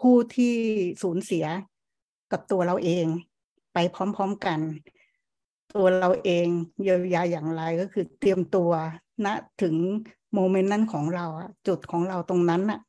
[0.00, 0.54] ผู้ที่
[1.02, 1.44] สูญเสีย
[2.32, 3.06] กับตัวเราเอง
[3.74, 4.60] ไปพร้อมๆกัน
[5.74, 6.46] ตัวเราเอง
[6.82, 8.70] เยียวยาอย่างไรก็คือเตรียมตัว
[9.24, 9.26] ณ
[9.62, 9.74] ถึง
[10.34, 12.80] โมเมนต์นั้นของเราอะจุดของเราตรงนั้นอะ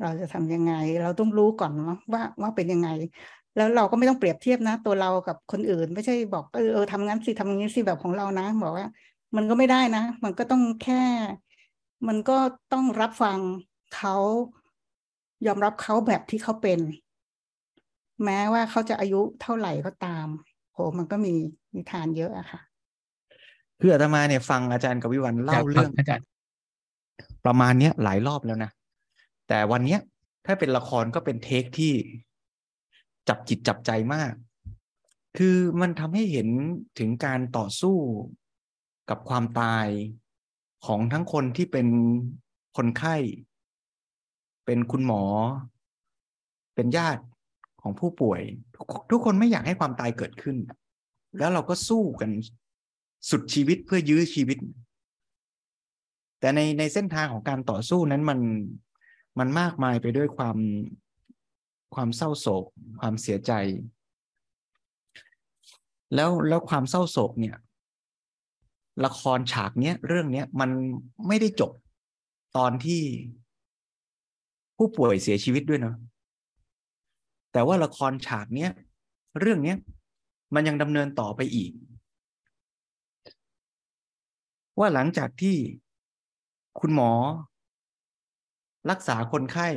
[0.00, 1.72] เราจะทำยังไง เราต้องรู้ก่อน
[2.12, 2.88] ว่าว่าเป็นยังไง
[3.56, 8.86] แล้วเราก็ไม่ต้องเปรียบเทียบนะ ตัวเรากับคนอื่น ไม่ใช่บอกเออเออทำงั้นสิทำงี้สิแบบของเรานะบอกว่า
[9.36, 11.02] มันก็ไม่ได้นะ มันก็ต้องแค่
[12.08, 12.36] มันก็
[12.72, 13.38] ต้องรับฟัง
[13.96, 14.16] เขา
[15.46, 16.80] ยอมรับเขาแบบที่เขาเป็น
[18.24, 20.26] แม้ว่าเขาจะอายุเท่าไหร่ก็ตาม
[20.72, 21.34] โหมันก็มี
[21.74, 22.60] นิทานเยอะอะค่ะ
[23.80, 26.26] คืออาตมาเนี่ยฟังอาจารย์กวิวันเล่าเรื่องอาจารย์
[27.46, 28.70] ประมาณเนี้ยหลายรอบแล้วนะ
[29.48, 30.00] แต่วันเนี้ย
[30.46, 31.92] ถ้าเป็นละครก็เป็นเทคที่
[33.28, 34.32] จับจิตจับใจมาก
[35.36, 36.48] คือมันทำให้เห็น
[36.98, 37.96] ถึงการต่อสู้
[39.10, 39.86] กับความตาย
[40.86, 41.86] ของทั้งคนที่เป็น
[42.76, 43.16] คนไข้
[44.66, 45.22] เป็นคุณหมอ
[46.74, 47.22] เป็นญาติ
[47.82, 48.40] ของผู้ป่วย
[49.10, 50.56] ทุกคนไม่อยากให้ความตายเกิดขึ้น
[51.38, 52.30] แล้วเราก็สู้กัน
[53.30, 54.58] สุดชีวิตเพื่อยื้อชีวิต
[56.40, 58.40] แต่ในในเส้นทางของการต่อสู้นั้นมัน
[59.38, 60.56] มันมากมายไปด้วยความ
[61.94, 62.64] ความเศร้าโศก
[63.00, 63.52] ความเสียใจ
[66.14, 67.56] แล้วแล้วความเศร้าโศกเนี่ย
[69.04, 70.70] ละครฉากเนี้ยเรื่องเนี้ยมัน
[71.26, 71.72] ไม่ได้จบ
[72.56, 73.02] ตอนที่
[74.76, 75.96] ผู้ป่วยเสียชีวิตด้วยเนาะ
[77.52, 78.70] แต่ว่าละครฉากเนี้ย
[79.40, 79.76] เรื่องเนี้ย
[80.54, 81.72] มันยังดำเนินต่อไปอีก
[84.78, 85.56] ว่าหลังจากที่
[86.80, 87.12] คุณหมอ
[88.90, 89.68] รักษาคนไข้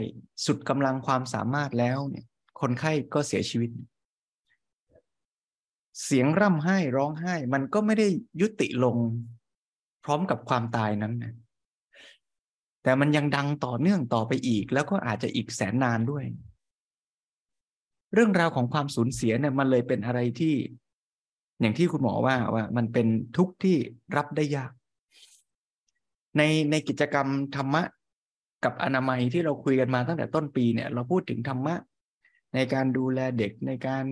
[0.45, 2.25] สุดกำลังความสามารถแล้วเนี่ย
[2.61, 3.69] คนไข้ก็เสียชีวิต
[6.05, 8.07] เสียงร่ำไห้ร้องไห้ มันก็ไม่ได้
[8.41, 8.97] ยุติลง
[10.03, 11.33] พร้อมกับความตายนั้นนะ
[12.83, 16.25] แต่มันยังดังต่อเนื่องต่อไปอีก แล้วก็อาจจะอีกแสนนานด้วย
[18.13, 20.55] เรื่องราวของความสูญเสียเนี่ยมันเลยเป็นอะไรที่
[21.59, 23.07] อย่างที่คุณหมอว่าว่ามันเป็น
[23.37, 23.75] ทุกข์ที่
[24.15, 24.71] รับได้ยาก
[26.37, 27.83] ในในกิจกรรมธรรมะ
[28.63, 31.75] กับอนามัยที่เราคุยกันมาตั้งแต่ต้นปีเนี่ย เราพูดถึงธรรมะ
[32.55, 34.03] ในการดูแลเด็กในการ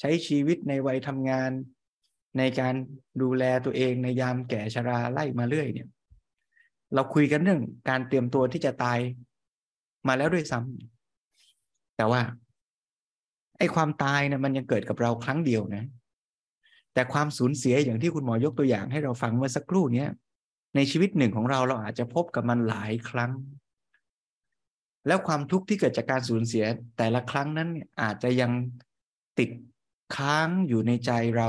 [0.00, 1.50] ใช้ชีวิตในวัยทำงาน
[2.38, 2.74] ในการ
[3.22, 5.88] ดูแลตัวเองในยามแก่ชราไล่มาเรื่อยเนี่ย
[6.94, 8.98] เราคุยกันเรื่องการเตรียมตัวที่จะตาย
[10.06, 12.22] มาแล้วด้วยซ้ำแต่ว่า
[13.58, 15.84] ไอ้ความตายเนี่ยมันยังเกิดกับเราครั้งเดียวนะ
[16.94, 20.08] แต่ความสูญเสียอย่างที่คุณหมอยกตัวอย่างให้เราฟังเมื่อสักครู่เนี้ย
[20.74, 23.32] ในชีวิตหนึ่งของเราเราอาจจะพบกับมันหลายครั้ง
[25.06, 26.64] แล้วความทุกข์ที่เกิดจากการสูญเสีย
[26.98, 27.68] แต่ละครั้งนั้น
[28.02, 28.52] อาจจะยัง
[29.38, 29.50] ติด
[30.16, 31.48] ค้างอยู่ในใจเรา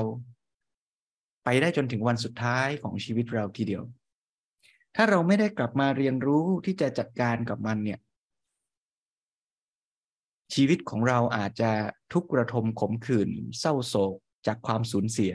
[1.43, 3.83] ไปได้จนถึงวันสุดท้ายของชีวิตเราทีเดียว
[4.95, 7.99] ถ้าเราไม่ได้กลับมาเรียนรู้ที่จะจัดการกับมันเนี่ย
[10.53, 11.71] ชีวิตของเราอาจจะ
[12.13, 13.29] ทุกข์ระทมขมขื่น
[13.59, 14.15] เศร้าโศก
[14.47, 15.33] จากความสูญเสีย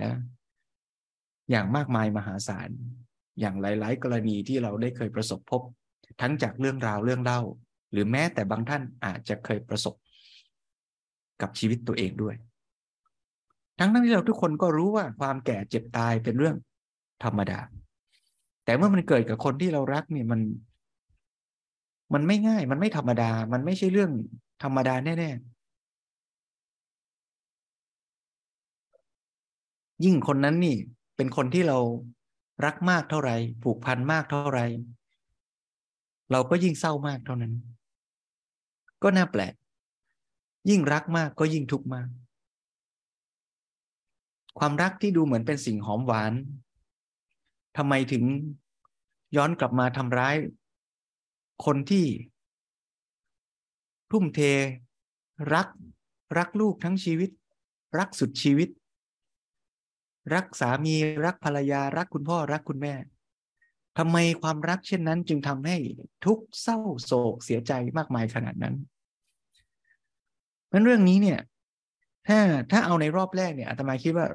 [1.50, 2.70] อย่างมากมายมหาศาล
[3.40, 5.62] อย่างหลาย ๆ กรณีที่เราได้เคยประสบพบ
[6.20, 7.40] ทั้งจากเรื่องราวเรื่องเล่า
[7.92, 9.94] หรือแม้แต่บางท่านอาจจะเคยประสบ
[11.42, 12.34] กับชีวิตตัวเองด้วย
[13.78, 16.56] ทั้งนั้นที่เราทุกคนก็รู้ว่าความแก่เจ็บตายเป็นเรื่อง
[17.24, 17.60] ธรรมดา
[18.64, 20.40] แต่เมื่อมันเกิดกับคนที่เรารักเนี่ยมัน
[22.14, 24.10] มันไม่ง่าย มันไม่ธรรมดา มันไม่ใช่เรื่อง
[24.62, 30.76] ธรรมดาแน่ๆยิ่งคนนั้นนี่
[31.16, 31.78] เป็นคนที่เรา
[32.64, 34.64] รักมากเท่าไหร่ผูกพันมากเท่าไหร่
[36.30, 37.54] เราก็ยิ่งเศร้ามากเท่านั้น
[39.02, 39.54] ก็น่าแปลก
[40.70, 42.08] ยิ่งรักมากก็ยิ่งทุกข์มาก
[44.58, 46.32] ความรักที่ดูเหมือนเป็นสิ่งหอมหวาน
[47.76, 48.24] ทำไมถึง
[49.36, 50.36] ย้อนกลับมาทำร้าย
[51.64, 52.04] คนที่
[54.10, 54.40] ทุ่มเท
[55.54, 55.68] รัก
[56.38, 57.30] รักลูกทั้งชีวิต
[57.98, 58.68] รักสุดชีวิต
[60.34, 62.94] รักสามีรักภรรยารักคุณพ่อรักคุณแม่
[63.98, 65.76] ทำไมความรักเช่นนั้น จึงทำให้
[66.24, 68.74] ทุกเศร้าโศกเสียใจมากมายขนาดนั้น
[70.72, 71.40] นั้นเรื่องนี้เนี่ย
[72.28, 72.38] ถ้า
[72.70, 74.26] ถ้าเอาในรอบแรกเนี่ยอาตมาคิดว่า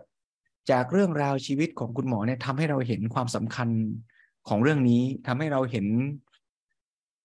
[0.72, 3.70] จากเรื่องราวชีวิตของคุณหมอเนี่ยทำให้เราเห็นความสำคัญ
[4.48, 5.88] ของเรื่องนี้ทำให้เราเห็น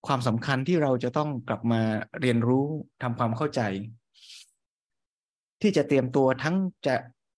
[0.06, 1.80] ความสำคัญที่เราจะต้องกลับมา
[2.20, 2.66] เรียนรู้
[3.02, 3.60] ทำความเข้าใจ
[5.62, 6.94] ที่จะเตรียมตัวทั้งจะ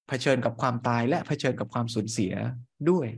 [0.09, 2.33] เผชิญกับความตายและเผชิญกับความสูญเสีย
[2.91, 3.09] ด้วย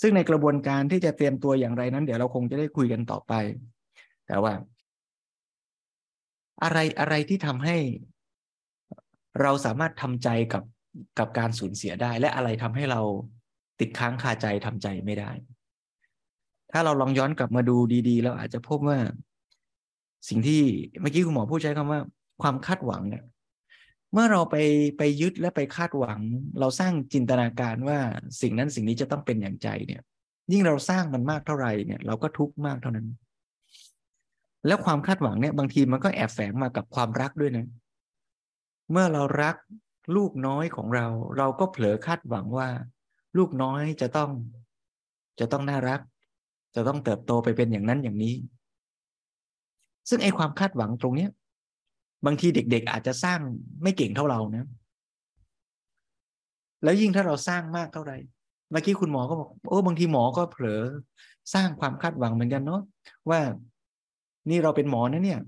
[0.00, 3.32] ซึ่งในกระบวนการที่จะเตรียมตัวอย่างไรนั้น เดี๋ยวเราคงจะได้คุยกันต่อไป
[4.26, 4.52] แต่ว่า
[6.62, 7.76] อะไรอะไรที่ทำให้
[9.42, 10.62] เราสามารถทำใจกับ
[11.18, 13.00] กับการสูญเสียได้ และอะไรทำให้เรา
[13.80, 15.30] ติดค้างคาใจทำใจไม่ได้
[16.72, 17.76] ถ้าเราลองย้อนกลับมาดู
[18.08, 18.98] ดีๆเราอาจจะพบว่า
[20.28, 20.62] สิ่งที่
[21.00, 22.00] เมื่อกี้คุณหมอพูดใช้คำว่า
[22.42, 23.24] ความคาดหวังเนี่ย
[24.16, 24.56] เมื่อเราไป
[24.98, 26.20] ไปยึดและไปคาดหวัง
[26.60, 27.98] เราสร้างจินตนาการว่า
[28.40, 30.02] สิ่งนั้นสิ่งนี้จะต้องเป็นอย่างใจเนี่ย
[30.52, 33.06] ยิ่งเราสร้างมันมากเท่าไหร่เนี่ย เราก็ทุกข์มากเท่านั้น
[34.66, 37.66] แล้วความคาดหวังเนี่ย บางทีมันก็แอบแฝงมากับความรักด้วยนะ
[38.90, 39.56] เมื่อเรารัก
[40.16, 41.06] ลูกน้อยของเรา
[41.38, 42.68] เราก็เผลอคาดหวังว่า
[43.38, 44.30] ลูกน้อยจะต้อง
[45.40, 46.00] จะต้องน่ารัก
[46.74, 48.34] จะต้องเติบโตไปเป็นอย่างนั้นอย่างนี้
[50.08, 51.30] ซึ่งไอ้ความคาดหวังตรงเนี้ย
[52.26, 53.38] บางทีเด็ก ๆ อาจจะสร้าง
[53.82, 54.66] ไม่เก่งเท่าเรานะ
[56.82, 58.16] แล้วยิ่งถ้าเราสร้างมากเท่าไหร่
[58.70, 60.82] เมื่อกี้คุณหมอก็บอกโอ้บางทีหมอก็เผลอ
[61.54, 62.80] สร้างความคาดหวังเหมือนกันเนาะ
[63.30, 63.40] ว่า
[64.50, 65.40] นี่เราเป็นหมอนะเนี่ย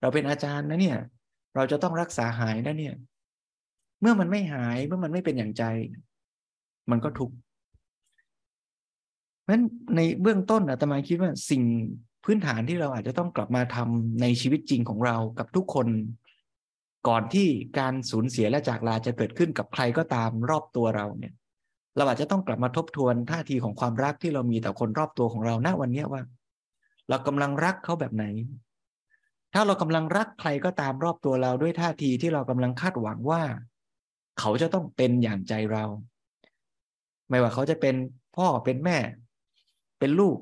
[0.00, 0.98] เราเป็นอาจารย์นะเนี่ย
[1.54, 2.94] เราจะต้องรักษาหายนะเนี่ย
[4.00, 5.64] เมื่อมันไม่หายเมื่อมันไม่เป็นอย่างใจ
[6.90, 7.34] มันก็ทุกข์
[9.42, 9.62] เพราะฉะนั้น
[9.96, 11.62] ในเบื้องต้นอาตมาคิดว่าสิ่ง
[12.24, 15.88] พื้นฐานที่เราอาจจะต้องกลับมาทำในชีวิตจริงของเรากับทุกคน
[17.08, 21.34] ก่อนที่การสูญเสียและจากลาจะเกิดขึ้นกับใครก็ตามรอบตัวเราเนี่ย
[21.96, 26.22] เราอาจจะต้องกลับมาทบทวนท่าทีของความรักที่เรามีต่อคนรอบตัวของเราณวันนี้ว่า
[27.08, 28.24] เรากำลังรักเขาแบบไหน
[29.54, 33.42] ถ้าเรากำลังรักใครก็ตามรอบตัวเราด้วยท่าทีที่เรากำลังคาดหวังว่า
[34.38, 35.84] เขาจะต้องเป็นอย่างใจเรา
[37.28, 37.94] ไม่ว่าเขาจะเป็น
[38.36, 38.98] พ่อเป็นแม่
[39.98, 40.38] เป็นลูก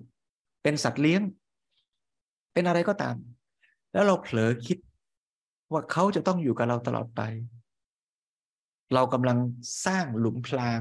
[0.62, 1.22] เป็นสัตว์เลี้ยง
[2.60, 3.16] เป็นอะไรก็ตาม
[3.92, 4.78] แล้วเราเผลอคิด
[5.72, 7.20] ว่าเขาจะต้องอยู่กับเราตลอดไป
[8.94, 9.38] เรากำลัง
[9.86, 10.80] สร้างหลุมพราง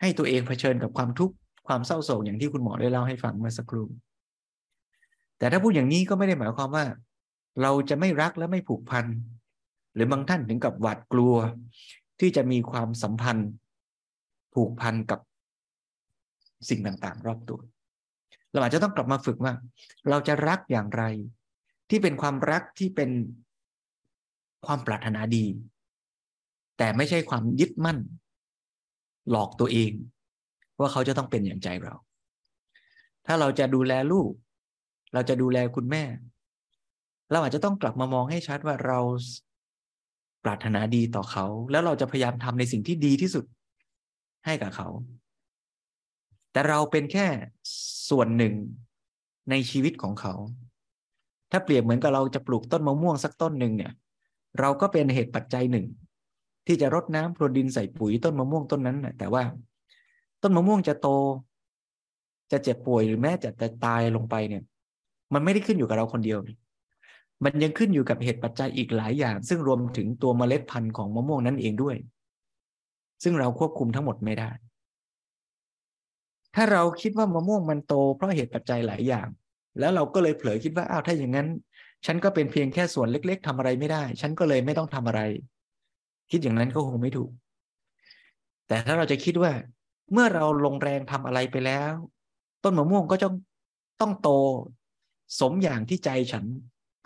[0.00, 1.34] ให้ตัวเองเผชิญกับความทุกข์
[1.68, 3.86] ความเศร้าโศกอย่างที่คุณหมอได้เล่าให้ฟังเมื่อสักครู่
[5.38, 6.84] แต่ถ้าพูดอย่างนี้ก็ไม่ได้หมายความว่า
[7.62, 9.06] เราจะไม่รักและไม่ผูกพัน
[9.94, 11.34] หรือบางท่านถึงกับหวาดกลัว
[12.20, 13.50] ที่จะมีความสัมพันธ์
[14.54, 15.20] ผูกพันกับ
[16.68, 17.60] สิ่งต่างๆ รอบตัว
[18.56, 19.52] เราอาจจะต้องกลับมาฝึกว่า
[20.10, 21.02] เราจะรักอย่างไร
[21.90, 23.10] ที่เป็นความรักที่เป็น
[24.66, 25.46] ความปรารถนาดี
[26.78, 27.98] แต่ไม่ใช่ความยึดมั่น
[29.30, 29.92] หลอกตัวเอง
[30.78, 31.94] ว่าเขาจะต้องเป็นอย่างใจเรา
[33.26, 34.30] ถ้าเราจะดูแลลูก
[35.14, 36.04] เราจะดูแลคุณแม่
[37.30, 38.98] เราอาจจะต้องกลับมามองให้ชัดว่าเรา
[40.44, 43.44] ปรารถนาดีต่อเขา แล้วเราจะพยายามทำในสิ่งที่ดีที่สุด
[44.46, 44.88] ให้กับเขา
[46.52, 47.26] แต่เราเป็นแค่
[48.08, 48.54] ส่วนหนึ่ง
[49.50, 50.34] ในชีวิตของเขา
[51.50, 53.92] ถ้าเปรียบเหมือนกับเราจะปลูกต้นมะม่วงสักต้นหนึ่งเนี่ย
[54.60, 55.86] เราก็เป็นเหตุปัจจัยหนึ่ง
[56.66, 59.42] ที่จะรดน้ำพรวนดินใส่ปุ๋ยต้นมะม่วงต้นนั้นนะแต่ว่า
[60.42, 61.08] ต้นมะม่วงจะโต
[62.52, 64.62] จะเจ็บป่วยหรือแม้จะจะตายลงไปเนี่ย
[65.34, 66.38] มันไม่ได้ขึ้นอยู่กับเราคนเดียว
[67.44, 71.96] มันยังขึ้นอยู่กับเหตุปัจจัยอีกหลายอย่าง ซึ่งรวมถึงตัวเมล็ดพันธุ์ของมะม่วงนั้นเองด้วย
[73.22, 74.50] ซึ่งเราควบคุมทั้งหมดไม่ได้
[76.56, 79.28] ถ้าเราคิดว่ามะม่วงมันโต เพราะเหตุปัจจัยหลายอย่าง
[79.78, 81.48] แล้วเราก็เลยเผลอคิดว่าอ้าวถ้าอย่างนั้น
[82.06, 85.20] ฉันก็เป็นเพียงแค่ส่วนเล็ก ๆทำอะไรไม่ได้ ฉันก็เลยไม่ต้องทำอะไร
[86.30, 87.30] คิดอย่างนั้นก็คงไม่ถูก
[88.68, 89.52] แต่ถ้าเราจะคิดว่า
[90.12, 91.92] เมื่อเราลงแรงทำอะไรไปแล้ว
[92.64, 93.28] ต้นมะม่วงก็จะ
[94.00, 94.28] ต้องโต
[95.40, 96.44] สมอย่างที่ใจฉัน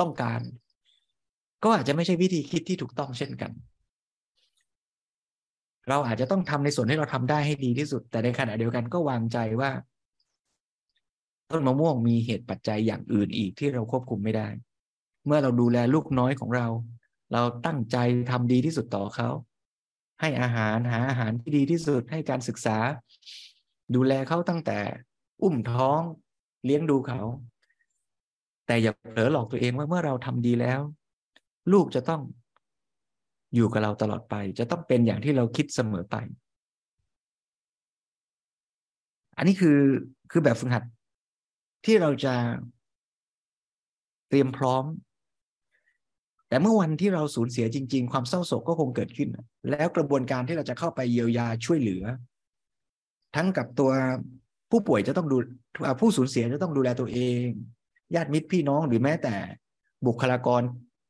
[0.00, 0.40] ต้องการ
[1.64, 3.50] ก็อาจจะไม่ใช่วิธีคิดที่ถูกต้องเช่นกัน
[5.90, 9.70] เราอาจจะต้องทำในส่วนที่เราทำได้ให้ดีที่สุด แต่ในขณะเดียวกันก็วางใจว่า
[11.50, 14.48] ต้นมะม่วงมีเหตุปัจจัยอย่างอื่นอีกที่เราควบคุมไม่ได้
[15.26, 16.66] เมื่อเราดูแลลูกน้อยของเรา
[17.32, 17.96] เราตั้งใจ
[18.30, 19.28] ทำดีที่สุดต่อเขา
[20.20, 22.78] ให้อาหารหาอาหารที่ดีที่สุดให้การศึกษา
[23.94, 24.78] ดูแลเขาตั้งแต่
[25.42, 26.00] อุ้มท้อง
[26.64, 27.20] เลี้ยงดูเขา
[28.66, 30.80] แต่อย่าเผลอหลอกตัวเองว่าเมื่อเราทำดีแล้ว
[31.72, 32.22] ลูกจะต้อง
[33.54, 36.16] อยู่กับเราตลอดไป จะต้องเป็นอย่างที่เราคิดเสมอไป
[39.36, 39.78] อันนี้คือ
[40.30, 40.84] คือแบบฝึกหัด
[41.86, 42.34] ที่เราจะ
[44.28, 44.84] เตรียมพร้อม
[46.48, 49.28] แต่เมื่อวันที่เราสูญเสียจริง ๆ ความเศร้าโศกก็คงเกิดขึ้น
[49.70, 52.04] แล้วกระบวนการที่เราจะเข้าไปเยียวยาช่วยเหลือ
[53.36, 53.90] ทั้งกับตัว
[54.70, 55.36] ผู้ป่วยจะต้องดู
[56.00, 57.46] ผู้สูญเสียจะต้องดูแลตัวเอง
[58.14, 59.34] ญาติมิตรพี่น้องหรือแม้แต่
[60.06, 60.62] บุคลากร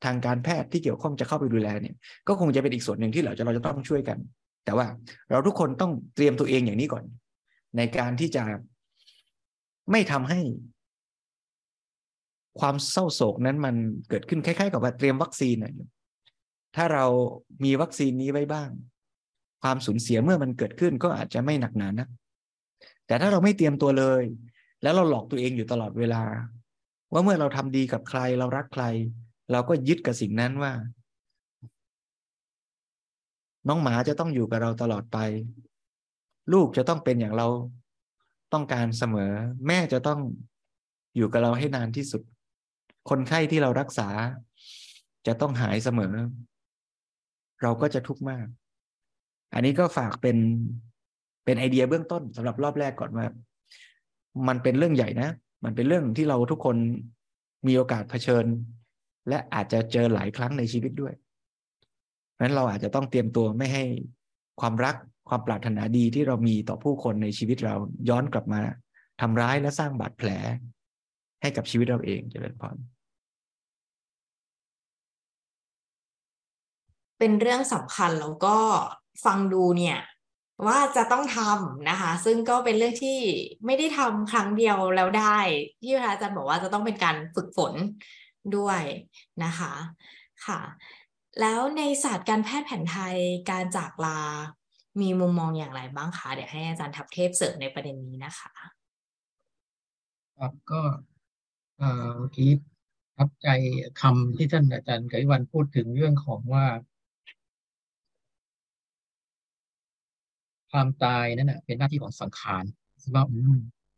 [0.05, 1.95] ทางการแพทย์ที่เกี่ยวข้องจะเข้าไปดูแลเนี่ย
[2.29, 4.19] ก็คงจะเป็นอีกส่วนหนึ่งที่เราจะเราจะต้องช่วยกัน
[4.65, 4.87] แต่ว่า
[5.31, 7.05] เราทุกคนต้องเตรียมตัวเองอย่างนี้ก่อน
[7.77, 8.43] ในการที่จะ
[9.91, 10.41] ไม่ทำให้
[12.61, 13.75] ความเศร้าโศกนั้นมัน
[14.09, 15.75] เกิดขึ้นคล้ายๆ กับว่าเตรียมวัคซีนนะ
[16.77, 17.05] ถ้าเรา
[17.65, 18.71] มีวัคซีนนี้ไว้บ้าง
[19.63, 22.09] ความสูญเสียเมื่อมันเกิดขึ้นก็อาจจะไม่หนักหนานะ
[23.07, 24.23] แต่ถ้าเราไม่เตรียมตัวเลย
[24.83, 26.23] แล้วเราหลอกตัวเองอยู่ตลอดเวลา
[27.13, 28.85] ว่าเมื่อเราทำดีกับใครเรารักใคร
[29.53, 30.73] เราก็ยึดกับสิ่งนั้นว่า
[33.69, 35.19] น้องหมาจะต้องอยู่กับเราตลอดไป
[36.53, 37.49] ลูกจะต้องเป็นอย่างเรา
[38.53, 39.33] ต้องการเสมอ
[39.67, 40.21] แม่จะต้อง
[41.17, 42.23] อยู่กับเราให้นานที่สุด
[43.11, 44.09] คนไข้ที่เรารักษา
[45.27, 46.15] จะต้องหายเสมอ
[47.63, 48.47] เราก็จะทุกข์มาก
[49.55, 50.37] อันนี้ก็ฝากเป็น
[51.45, 53.27] เป็นไอเดียเบื้องต้นสำหรับรอบแรกก่อนว่า
[54.49, 55.31] มันเป็นเรื่องใหญ่นะ
[55.65, 56.77] มันเป็นเรื่องที่เราทุกคน
[57.67, 58.45] มีโอกาสเผชิญ
[59.31, 61.14] และอาจจะเจอหลายครั้งในชีวิตด้วย
[62.35, 63.85] เพราะนั้นเราอาจจะต้องเตรียมตัวไม่ให้
[64.61, 64.97] ความรัก
[65.29, 67.75] ความปรารถนาดีที่เรามีต่อผู้คนในชีวิตเรา
[68.09, 68.61] ย้อนกลับมา
[69.21, 70.29] ทำร้ายและสร้างบาดแผล
[71.43, 72.77] ให้กับชีวิตเราเองจเจริญพร
[77.19, 78.57] เป็นเรื่องสำคัญแล้วก็
[79.25, 79.99] ฟังดูเนี่ย
[80.66, 83.19] ว่าจะต้องทำนะคะ ซึ่งก็เป็นเรื่องที่
[83.66, 85.38] ไม่ได้ทำครั้งเดียวแล้วได้
[85.83, 87.73] ที่พระอาจารย์บอกว่าจะต้องเป็นการฝึกฝน
[88.57, 88.83] ด้วย
[89.44, 89.72] นะคะ
[90.46, 90.61] ค่ะ
[91.40, 93.16] แล้วในศาสตร์การแพทย์แผนไทย
[93.50, 94.20] การจากลา
[95.00, 98.53] มีมุมมองอย่างไรบ้างคะเดี๋ยวให้อาจารย์ทับเทพเสริมในประเด็นนี้นะคะ
[100.38, 100.81] ครับก็
[101.79, 102.50] เมื่อกี้
[103.16, 103.48] ทับใจ
[104.00, 106.66] คำที่ท่านอาจารย์ไกวันพูดถึงเรื่องของว่า
[110.70, 112.64] ความตายนั่นนะเป็นหน้าที่ของสังขาร
[113.14, 113.24] ว่า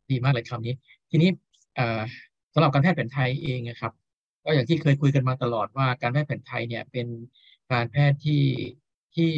[0.09, 0.75] ดีมากเลยคำนี้
[1.09, 1.29] ทีนี้
[2.53, 3.93] สำหรับการแพทย์แผนไทยเองนะครับ
[4.43, 7.07] ก็อย่างที่เคยคุยกันมาตลอดว่าการแพทย์แผนไทยเนี่ยเป็น
[7.71, 8.43] การแพทย์ที่
[9.15, 9.31] ที่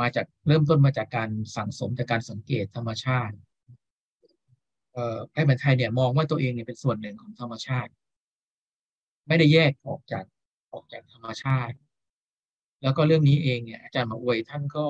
[0.00, 3.36] มาจากเริ่มต้นมาจากการสั่งสมจากการสังเกตธรรมชาติ
[5.30, 7.90] แพทย์แผนไทยเนี่ยมองว่าตัวเองเนี่ยเป็นส่วนหนึ่งของธรรมชาติ
[9.28, 10.24] ไม่ได้แยกออกจาก
[10.72, 11.76] ออกจากธรรมชาติ
[12.82, 14.84] แล้วก็เรื่องนี้เองเนี่ยอาจารย์มาอวยท่านก็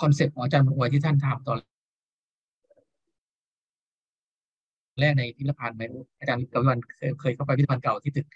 [0.00, 1.58] คอนเซปต์ของอาจารย์มวยที่ท่านทำตอน
[5.00, 5.82] แรกในพิพิธภัณฑ์ไหม
[6.20, 6.78] อาจารย์กำลัง
[7.20, 8.26] เคยเข้าไปพิพิธภัณฑ์เก่าที่ตึก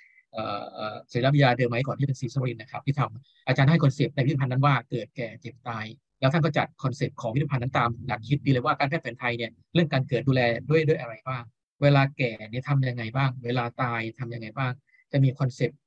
[1.12, 5.86] ศิลปวิทยาเดิมไหมก่อนที่เป็นซีซรินนะครับที่ทำอาจารย์ให้คอนเซปต์ในพิพิธภัณฑ์นั้นว่าเกิดแก่เจ็บตาย
[6.20, 11.42] แล้วท่านก็จัด concept ของพิพิธภัณฑ์นั้นตามหลักคิดดีเลยว่าการแพทย์แผนไทยเนี่ยเรื่องการเกิดดูแลด้วยด้วยอะไรบ้าง
[11.82, 14.72] เวลาแก่เนี่ยทำยังไงบ้าง เวลาตายทำยังไงบ้าง
[15.12, 15.78] จะมี concept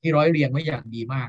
[0.00, 1.28] ที่ร้อยเรียงไว้อย่างดีมาก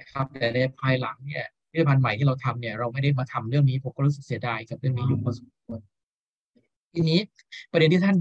[0.00, 5.80] นะครับแต่ในภายหลังเนี่ยพิพิธภัณฑ์ใหม่ที่เราทำเนี่ยเราไม่ได้มาทำเรื่องนี้ผมก็รู้สึกเสียดายกับเรื่องนี้อยู่พอสมควร
[6.92, 7.20] ทีนี้
[7.72, 8.16] ประเด็นที่ท่าน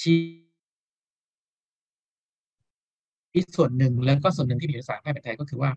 [0.00, 0.18] ชี้
[3.56, 5.70] ส่วนหนึ่งแล้วก็ส่วนหนึ่งที่มีศาสตร์แพทย์แผนไทยก็คือว่า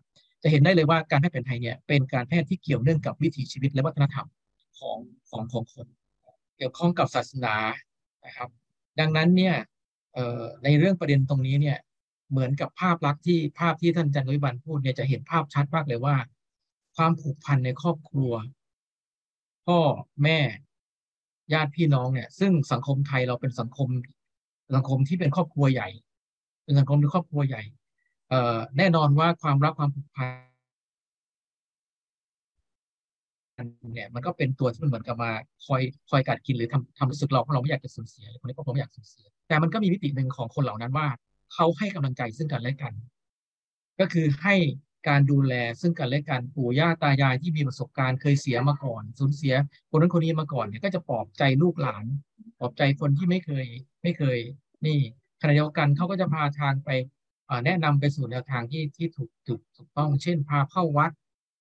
[0.44, 4.28] จะเห็นได้เลยว่าการแพทย์แผนไทยเนี่ยเป็นการแพทย์ที่เกี่ยวเนื่องกับวิถีชีวิตและวัฒนธรรม
[4.80, 4.98] ของ
[5.30, 5.88] ของของคน
[6.58, 7.56] เกี่ยวข้องกับศาสนา
[8.26, 8.50] นะครับ
[9.00, 9.56] ดังนั้นเนี่ย
[10.64, 11.78] ในเรื่องประเด็นตรงนี้เนี่ย
[12.32, 16.16] เหมือนกับภาพลักษณ์ที่ภาพที่ท่านจันทวิบันพูดเนี่ยจะเห็นภาพชัดมากเลยว่า
[16.96, 18.32] ความผูกพันในครอบครัว
[19.66, 19.80] พ่อ
[20.24, 20.40] แม่
[21.54, 23.90] ญาติพี่น้องเนี่ย ซึ่งสังคมไทยเราเป็นสังคม
[24.76, 25.90] สังคมที่เป็นครอบครัวใหญ่
[26.72, 27.64] เป็นสังคมที่ครอบครัวใหญ่
[28.30, 28.34] เอ
[28.78, 30.26] แน่นอนว่าความรักความผูกพั
[33.64, 35.32] นเนี่ยมันก็เป็นตัวที่มันเหมือนกับมา
[35.66, 41.08] คอยคอยกัดกินหรือทำทำรู้สึกเราเพราะเราไม่อยากจะสูญเสียคนนี้ก็ผมไม่อยากสูญเสีย แต่มันก็มีมิติหนึ่งของคนเหล่านั้นว่า
[41.54, 42.94] เขาให้กำลังใจซึ่งกันและกัน
[44.00, 44.56] ก็คือให้
[45.08, 49.54] การดูแลซึ่งกันและกันปู่ย่าตายายที่มีประสบการณ์เคยเสียมาก่อนสูญเสีย
[49.90, 52.06] คนนั้นคนนี้มาก่อนเนี่ยก็จะปลอบใจลูกหลาน
[52.60, 53.66] ปลอบใจคนที่ไม่เคย
[54.04, 54.38] ไม่เคย
[54.86, 55.00] นี่
[55.42, 56.90] ขณะเดียวกันเขาก็จะพาทางไป
[57.66, 61.12] แนะนำไปสู่แนวทางที่ที่ถูกถูกถูกต้อง เช่น พาเข้าวัด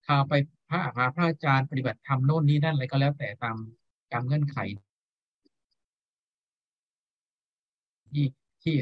[0.07, 0.33] พาไป
[0.69, 3.57] พระพาพระอาจารย์ปฏิบัติธรรมโน่นนี่นั่นอะไรก็แล้วแต่ตาม
[4.13, 4.59] ตามเงื่อนไข
[8.13, 8.27] ที่
[8.63, 8.75] ที่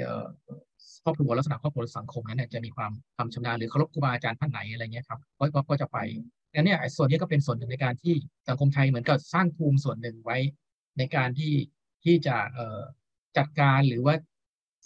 [1.03, 5.99] ครอบครัวลักษณะครอบครัวสังคมนั้นจะมีความความชำนาญหรือเคารพครูบาอาจารย์ท่านไหนอะไรเงี้ยครับก็ก็จะไป
[6.55, 8.15] งั้นเนี่ยส่วนนี้ก็เป็นส่วนหนึ่งในการที่
[8.49, 10.39] สังคมไทยเหมือนกับสร้างภูมิส่วนหนึ่งไว้
[10.99, 11.55] ในการที่
[12.05, 12.37] ที่จะ
[13.37, 14.15] จัดการหรือว่า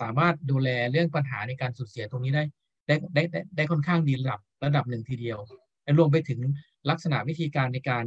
[0.02, 2.44] สามารถดูแลเรื่องปัญหาในการสูญเสียตรงนี้ได้
[2.86, 3.22] ได้ได้
[3.56, 5.38] ได้ค่อนข้างดีระดับระดับหนึ่งทีเดียว
[5.82, 6.40] และรวมไปถึง
[6.90, 8.04] ลักษณะวิธีการในการ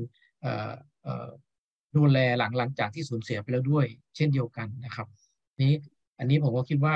[1.98, 5.08] ดูแลหลังหลังจากที่สูญเสียไปแล้วด้วย เช่นเดียวกันนะครับ
[5.62, 5.74] นี้
[6.20, 6.96] อันนี้ผมก็คิดว่า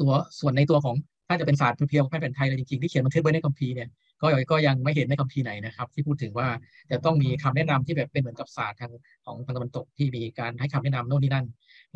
[0.00, 0.94] ตัวส่วนในตัวของ
[1.28, 3.88] ถ้าจะเป็นศาสตร์เพียวแพทย์แผนไทยเลยจริงๆที่เขียนบันทึกไว้ในคัมภีร์เนี่ย
[4.24, 6.48] ก็ก็ยังไม่เห็นในคัมภีร์ไหนนะครับ ที่พูดถึงว่า
[6.90, 8.92] จะต้องมีคำแนะนำที่แบบเป็นเหมือนกับศาสตร์ทาง
[9.26, 11.46] ของทางตะวันตกที่มีการให้คำแนะนำโน่นนี่นั่น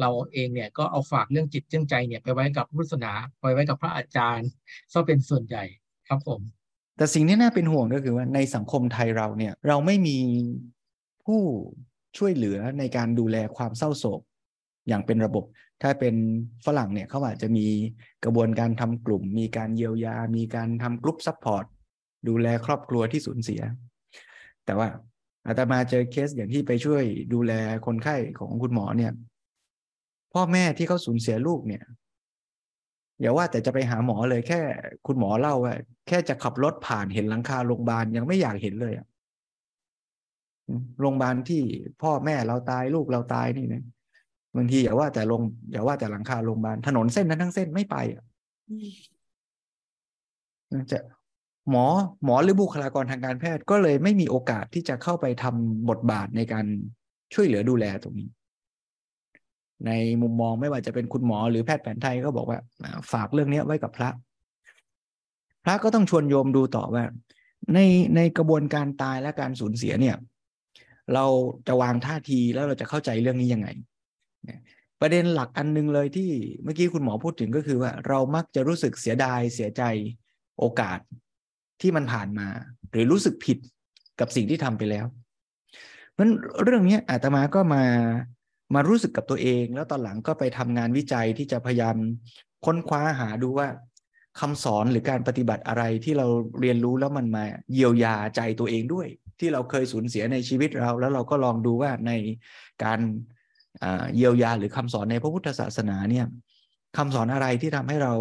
[0.01, 4.49] เราเองเนี่ยก็เอาฝากเรื่องจิตเรื่องใจเนี่ยไปไว้กับพุทธศาสนาไปไว้กับพระอาจารย์
[4.93, 5.65] ซะเป็นส่วนใหญ่
[6.09, 6.41] ครับผม
[6.97, 10.17] แต่สิ่งที่น่าเป็นห่วงก็คือว่าในสังคมไทยเราเนี่ยเราไม่มี
[11.25, 11.41] ผู้
[12.19, 14.21] ช่วยเหลือในการดูแลความเศร้าโศก
[14.89, 15.45] อย่างเป็นระบบ
[15.83, 16.15] ถ้าเป็น
[16.67, 17.67] ฝรั่งเนี่ยเขาอาจจะมี
[18.25, 21.65] กระบวนการทำกลุ่ม มีการเยียวยา มีการทำกลุ่ม support
[22.29, 23.61] ดูแลครอบครัวที่สูญเสีย
[24.65, 24.89] แต่ว่า
[25.47, 27.03] อาตมาเจอเคสอย่างที่ไปช่วย
[27.35, 27.53] ดูแล
[27.87, 29.13] คนไข้ของคุณหมอเนี่ย
[30.35, 31.85] พ่อแม่ที่เขาสูญเสียลูกเนี่ย
[33.21, 34.61] อย่าว่าแต่จะไปหาหมอเลยแค่
[35.07, 35.75] คุณหมอเล่าว่า
[36.09, 39.07] แค่จะขับรถผ่านเห็นหลังคาโรงพยาบาลยังไม่อยากเห็นเลยอะ
[41.01, 41.63] โรงพยาบาลที่
[42.03, 43.83] พ่อแม่เราตายลูกเราตายนี่นะ
[44.57, 48.25] บางทีอย่าว่าแต่ลงอย่าว่าแต่หลังคาโรงพยาบาลถนนเส้นนั้นทั้งเส้นไม่ไปอะ
[50.93, 50.99] จะ
[51.71, 51.87] หมอ
[52.25, 56.67] หมอหรือบุคลากรทางการแพทย์ก็เลยไม่มีโอกาสที่จะเข้าไปทำบทบาทในการ
[57.35, 58.29] ช่วยเหลือดูแลตรงนี้
[59.87, 59.91] ใน
[60.23, 62.59] มุมมองไม่ว่าจะเป็นคุณหมอหรือแพทย์แผนไทยก็บอกว่า
[63.13, 64.11] ฝากเรื่องนี้ไว้กับพระ
[65.65, 67.05] พระก็ต้องชวนโยมดูต่อว่า
[67.75, 67.79] ใน
[68.17, 70.17] ในกระบวนการตายและการสูญเสียเนี่ย
[71.15, 71.25] เรา
[71.67, 73.69] จะวางท่าทีแล้วเราจะเข้าใจเรื่องนี้ยังไง
[75.01, 76.31] ประเด็นหลักอันนึงเลยที่
[76.65, 79.83] เมื่อกี้คุณหมอพูดถึงก็คือว่า เรามักจะรู้สึกเสียดายเสียใจ
[80.59, 80.99] โอกาส
[81.81, 82.47] ที่มันผ่านมา
[82.91, 83.59] หรือรู้สึกผิด
[84.21, 85.07] กับสิ่งที่ทำไปแล้ว
[86.13, 86.29] เพราะ
[86.65, 87.85] เรื่องนี้อาตมาก็มา
[88.75, 91.97] มารู้สึกกับตัวเอง แล้วตอนหลังก็ไปทำงานวิจัยที่จะพยายาม
[92.65, 93.69] ค้นคว้าหาดูว่า
[94.41, 96.27] คำสอนหรือการปฏิบัติอะไรที่เรา
[96.61, 99.07] เรียนรู้แล้วมันมาเยียวยาใจตัวเองด้วย
[99.41, 102.13] ที่เราเคยสูญเสียในชีวิตเรา แล้วเราก็ลองดูว่าใน
[102.85, 103.01] การ
[104.17, 106.27] เยียวยาหรือคำสอนในพระพุทธศาสนาเนี่ย
[106.97, 108.15] คำสอนอะไรที่ทำให้เรา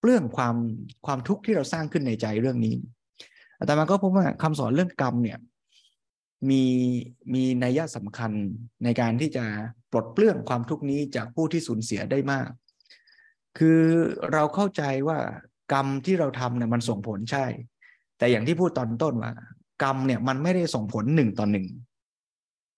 [0.00, 0.56] เปลื้องความ
[1.06, 2.74] ความทุกข์ที่เราสร้างขึ้นในใจเรื่องนี้
[3.58, 5.38] อาตมาก็พบว่าคำสอนเรื่องกรรมเนี่ย
[6.50, 6.62] มี
[7.34, 8.32] มีนัยสำคัญ
[8.84, 9.44] ในการที่จะ
[9.90, 12.48] ปลดเปลื้องความทุกข์นี้จากผู้ที่สูญเสียได้มาก
[13.58, 13.80] คือ
[14.32, 15.18] เราเข้าใจว่า
[15.72, 17.46] กรรมที่เราทำเนี่ยมันส่งผลใช่
[18.18, 19.32] แต่อย่างที่พูดตอนต้นว่า
[19.82, 21.66] กรรมเนี่ยมันไม่ได้ส่งผลหนึ่งต่อหนึ่ง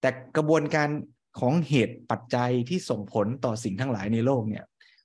[0.00, 0.88] แต่กระบวนการ
[1.40, 4.64] ของเหตุปัจจัยที่ส่งผลต่อสิ่งทั้งหลายในโลกเนี่ย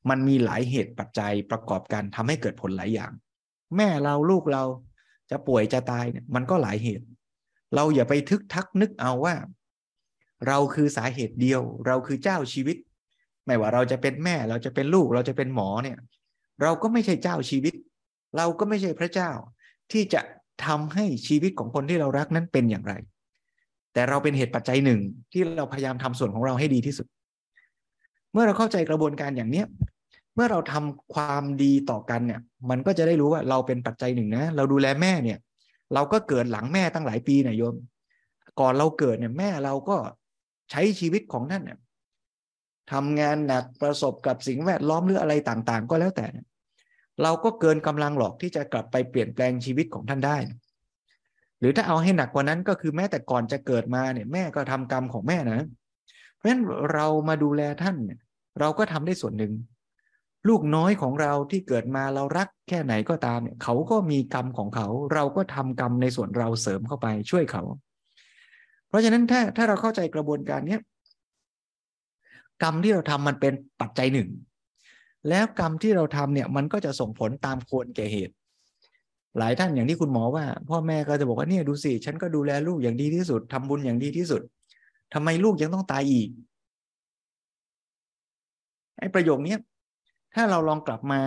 [0.09, 3.11] มันมีหลายเหตุปัจจัยประกอบกันทำให้เกิดผลหลายอย่าง
[3.77, 4.63] แม่เราลูกเรา
[5.31, 7.05] จะป่วยจะตายเนี่ยมันก็หลายเหตุ
[7.75, 9.35] เราอย่าไปทึกทักนึกเอาว่า
[10.47, 12.77] เราคือสาเหตุเดียว เราคือเจ้าชีวิต
[13.45, 15.97] ไม่ว่าเราจะเป็นแม่เราจะเป็นลูกเราจะเป็นหมอเนี่ย
[16.61, 17.73] เราก็ไม่ใช่เจ้าชีวิต
[18.37, 19.31] เราก็ไม่ใช่พระเจ้า
[19.91, 20.21] ที่จะ
[20.65, 22.93] ทำให้ชีวิตของคนที่เรารักนั้นเป็นอย่างไร
[23.93, 24.99] แต่เราเป็นเหตุปัจจัยหนึ่ง
[25.31, 27.07] ที่เราพยายามทำส่วนของเราให้ดีที่สุด
[28.31, 29.65] เมื่อเราเข้าใจกระบวนการอย่างเนี้ย
[30.35, 35.39] เมื่อเราทำความดีต่อกันเนี่ย มันก็จะได้รู้ว่าเราเป็นปัจจัยหนึ่งนะ เราดูแลแม่เนี่ย
[35.93, 37.75] เราก็เกิดหลังแม่ตั้งหลายปีนะโยม
[38.59, 39.97] ก่อนเราเกิดเนี่ยแม่เราก็
[40.71, 41.79] ใช้ชีวิตของท่านเนี่ย
[42.91, 46.27] ทำงานหนักประสบกับสิ่งแวดล้อมหรืออะไรต่างๆ ก็แล้วแต่
[47.23, 50.37] เราก็เกินกำลังหรอกที่จะกลับไปเปลี่ยนแปลงชีวิตของท่านได้
[51.59, 55.67] หรือถ้าเอาให้หนักกว่านั้นก็คือแม้แต่ก่อนจะเกิดมาเนี่ยแม่ก็ทำกรรมของแม่นะ
[56.35, 56.61] เพราะฉะนั้น
[56.93, 58.19] เรามาดูแลท่านเนี่ย
[58.59, 59.53] เราก็ทำได้ส่วนหนึ่ง
[60.49, 67.63] ลูกน้อยของเราที่เกิดมาเรารักแค่ไหนก็ตามเนี่ยเขาก็มีกรรมของเขา เราก็ทำกรรมในส่วนเราเสริมเข้าไปช่วยเขา
[68.87, 70.81] เพราะฉะนั้นถ้าถ้าเราเข้าใจกระบวนการเนี้ย
[72.63, 74.29] กรรมที่เราทำมันเป็นปัจจัยหนึ่ง
[75.29, 78.33] แล้วกรรมที่เราทำเนี่ยมันก็จะส่งผลตามควรแก่เหตุ
[79.37, 84.41] หลายท่านอย่างที่คุณหมอว่า พ่อแม่ก็จะบอกว่าเนี่ยดูสิฉันก็ดูแลลูกอย่างดีที่สุดทำบุญอย่างดีที่สุด
[85.13, 86.29] ทำไมลูกยังต้องตายอีก
[88.99, 89.55] ไอ้ประโยคนี้
[90.35, 91.21] ถ้าเราลองกลับมา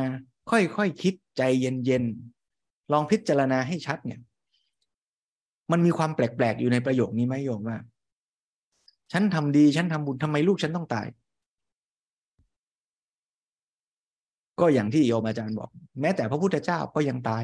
[0.50, 4.20] ค่อยๆคคิดใจเย็นๆลองพิจารณาให้ชัดเนี่ย
[5.70, 7.78] มันมีความแปลกๆอยู่ในประโยคนี้ไหมโยมว่า
[9.12, 11.06] ฉันทำดีฉันทำบุญทำไมลูกฉันต้องตาย
[14.60, 17.42] ก็อย่างที่โยมอาจารย์บอก แม้แต่พระพุทธเจ้าก็ยังตาย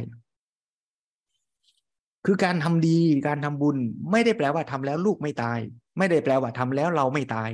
[2.26, 3.76] คือการทำดีการทำบุญ
[4.10, 5.58] ไม่ได้แปลว่าทำแล้วลูกไม่ตาย
[5.98, 7.50] ไม่ได้แปลว่าทำแล้วเราไม่ตาย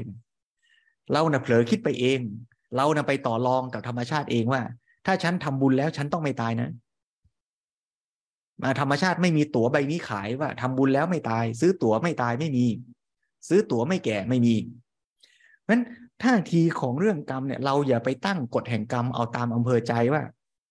[1.12, 2.20] เราเน่ะเผลอคิดไปเอง
[2.76, 4.62] เรานะไปต่อรองกับธรรมชาติเองว่า
[5.06, 6.70] ถ้าฉันทำบุญแล้วฉันต้องไม่ตายนะ
[8.62, 12.66] มาธรรมชาติไม่มีตั๋วใบนี้ขายว่าทำบุญแล้วไม่ตาย ซื้อตั๋วไม่ตายไม่มี
[13.48, 14.54] ซื้อตั๋วไม่แก่ไม่มี
[15.62, 15.82] เพราะฉะนั้น
[16.22, 20.22] ท่าทีของเรื่องกรรมเนี่ยเราอย่าไปตั้งกฎแห่งกรรมเอาตามอำเภอใจว่า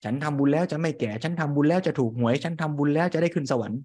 [0.03, 3.79] ฉันทำบุญแล้วจะไม่แก่ ฉันทำบุญแล้วจะถูกหวย ฉันทำบุญแล้วจะได้ขึ้นสวรรค์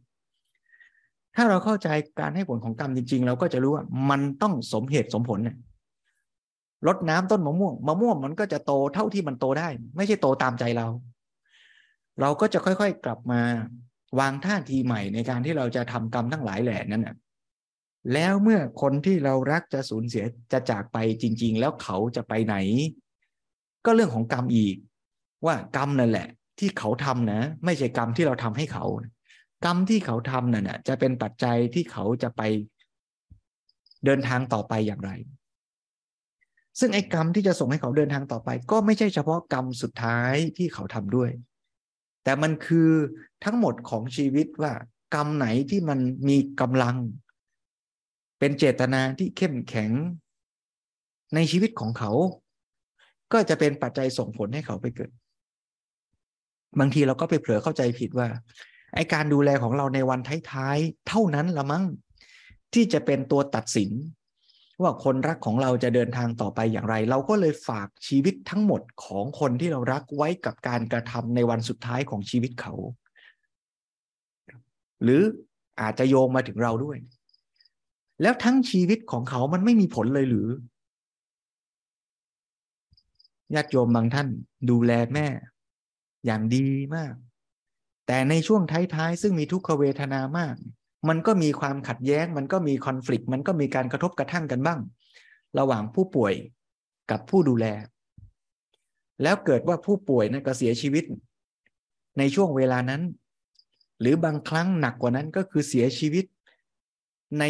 [1.37, 1.89] ถ้าเราเข้าใจ
[2.21, 5.57] การให้ผลของกรรมจริง ๆ เราก็จะรู้ว่ามันต้องสมเหตุสมผลเนี่ย
[6.87, 10.87] รดน้ำต้นมะม่วงมะม่วงมันก็จะโตเท่าที่มันโตได้ ไม่ใช่โตตามใจเรา
[12.21, 13.41] เราก็จะค่อยๆกลับมา
[14.19, 17.17] วางท่าทีใหม่ในการที่เราจะทำกรรมทั้งหลายแหล่นั้นนะ
[18.13, 22.57] แล้วเมื่อคนที่เรารักจะสูญเสียจะจากไปจริง ๆ แล้วเขาจะไปไหน
[23.85, 24.77] ก็เรื่องของกรรมอีก
[25.47, 28.85] ว่ากรรมนั่นแหละ ที่เขาทำนะ ไม่ใช่กรรมที่เราทำให้เขา
[29.65, 32.43] กรรมที่เขาทำนั่นนะจะเป็นปัจจัยที่เขาจะไป
[34.05, 35.11] เดินทางต่อไปอย่างไร
[36.79, 41.31] ซึ่งไอ้กรรมที่จะส่งให้เขาเดินทางต่อไป ก็ไม่ใช่เฉพาะกรรมสุดท้ายที่เขาทำด้วย
[42.25, 42.91] แต่มันคือ
[43.45, 44.73] ทั้งหมดของชีวิตว่า
[45.15, 45.99] กรรมไหนที่มัน
[46.29, 46.97] มีกำลัง
[48.39, 49.91] เป็นเจตนาที่เข้มแข็ง
[51.35, 52.13] ในชีวิตของเขา
[53.33, 55.11] ก็จะเป็นปัจจัยส่งผลให้เขาไปเกิด
[56.79, 58.29] บางทีเราก็ไปเผลอเข้าใจผิดว่า
[58.95, 60.21] ไอการดูแลของเราในวัน
[60.51, 61.85] ท้ายๆ เท่านั้นละมั้ง
[62.75, 63.91] ที่จะเป็นตัวตัดสิน
[64.83, 72.75] ว่าคนรักของเราจะเดินทางต่อไปอย่างไร เราก็เลยฝากชีวิตทั้งหมดของคนที่เรารักไว้กับการกระทำในวันสุดท้ายของชีวิตเขา
[75.03, 75.23] หรือ
[75.81, 76.99] อาจจะโยงมาถึงเราด้วย
[78.23, 80.49] แล้วทั้งชีวิตของเขามันไม่มีผลเลยหรือ
[83.55, 84.29] ญาติโยมบางท่าน
[84.71, 85.27] ดูแลแม่
[86.27, 86.67] อย่างดี
[86.97, 87.15] มาก
[88.07, 90.57] แต่ในช่วงท้ายๆ ซึ่งมีทุกขเวทนามาก
[91.09, 94.81] มันก็มีความขัดแย้ง มันก็มีคอน FLICT มันก็มีการกระทบกระทั่งกันบ้าง
[95.59, 96.35] ระหว่างผู้ป่วย
[97.11, 97.67] กับผู้ดูแล
[99.23, 101.05] แล้วเกิดว่าผู้ป่วยนะั้นก็เสียชีวิต
[102.19, 103.03] ในช่วงเวลานั้น
[104.01, 106.25] หรือบางครั้งหนักกว่านั้นก็คือเสียชีวิต
[107.39, 107.45] ใน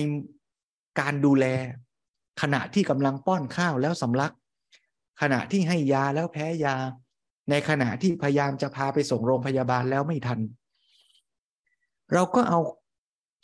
[1.01, 1.47] การดูแล
[2.43, 4.33] ขณะที่กำลังป้อนข้าวแล้วสำลัก
[5.21, 6.77] ขณะที่ให้ยาแล้วแพ้ยา
[7.51, 10.41] ในขณะที่พยายามจะพาไปส่งโรงพยาบาลแล้วไม่ทัน
[12.13, 12.61] เราก็เอา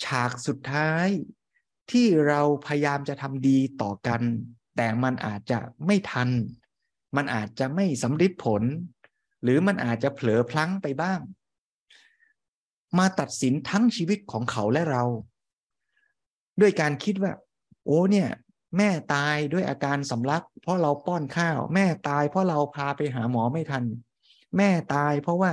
[0.05, 1.07] ฉากสุดท้าย
[1.91, 4.23] ที่เราพยายามจะทำดีต่อกัน
[4.77, 6.29] แต่มันอาจจะไม่ทัน
[7.17, 8.63] มันอาจจะไม่สำเร็จผล
[9.43, 11.21] หรือมันอาจจะเผลอพลั้งไปบ้าง
[12.99, 15.05] มาตัดสินทั้งชีวิตของเขาและเรา
[16.61, 17.33] ด้วยการคิดว่า
[17.87, 18.29] โอ้เนี่ย
[18.77, 23.85] แม่ตายด้วยอาการสำลัก เพราะเราป้อนข้าว แม่ตายเพราะเราพาไปหาหมอไม่ทัน
[24.57, 25.53] แม่ตายเพราะว่า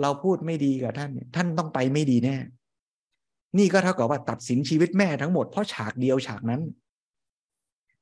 [0.00, 2.36] เราพูดไม่ดีกับท่าน ท่านต้องไปไม่ดีแน่
[3.58, 6.62] นี่ก็เท่ากับว่าตัดสินชีวิตแม่ทั้งหมดเพราะฉากเดียวฉากนั้น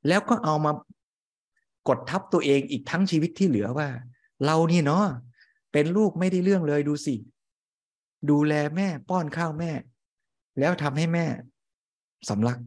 [0.08, 0.72] แล้วก็เอามา
[1.88, 3.88] กดทับตัวเองอีกทั้งชีวิตที่เหลือว่า
[4.44, 5.04] เรานี่เนาะ
[5.72, 7.14] เป็นลูกไม่ได้เรื่องเลยดูสิ
[8.30, 9.72] ดูแลแม่ป้อนข้าวแม่
[10.58, 11.26] แล้วทำให้แม่
[12.28, 12.58] สำลัก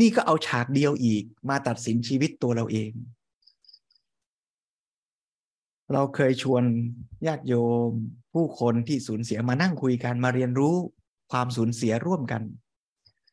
[0.00, 2.90] นี่ก็เอาฉากเดียวอีกมาตัดสินชีวิตตัวเราเอง
[5.92, 6.64] เราเคยชวน
[7.26, 7.54] ญาติโย
[7.88, 7.90] ม
[8.34, 10.74] ผู้คนที่สูญเสียมานั่งคุยกันมาเรียนรู้
[11.32, 12.42] ความสูญเสียร่วมกัน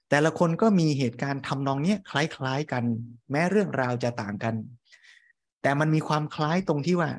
[0.10, 2.84] แต่ละคนก็มีเหตุการณ์ทำนองนี้คล้าย ๆกัน
[3.32, 4.56] แม้เรื่องราวจะต่างกัน
[5.62, 7.12] แต่มันมีความคล้ายตรงที่ว่า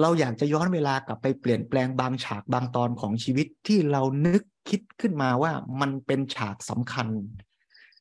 [0.00, 7.08] เราอยากจะย้อนเวลากลับไปเปลี่ยนแปลงบางฉากบางตอนของชีวิตที่เรานึกคิดขึ้นมาว่ามันเป็นฉากสำคัญ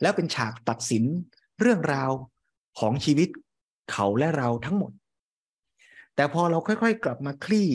[0.02, 1.04] แล้วเป็นฉากตัดสิน
[1.60, 2.12] เรื่องราว
[2.80, 3.30] ของชีวิต
[3.92, 4.92] เขาและเราทั้งหมด
[6.18, 7.72] แต่พอเราค่อยๆ กลับมาคลี่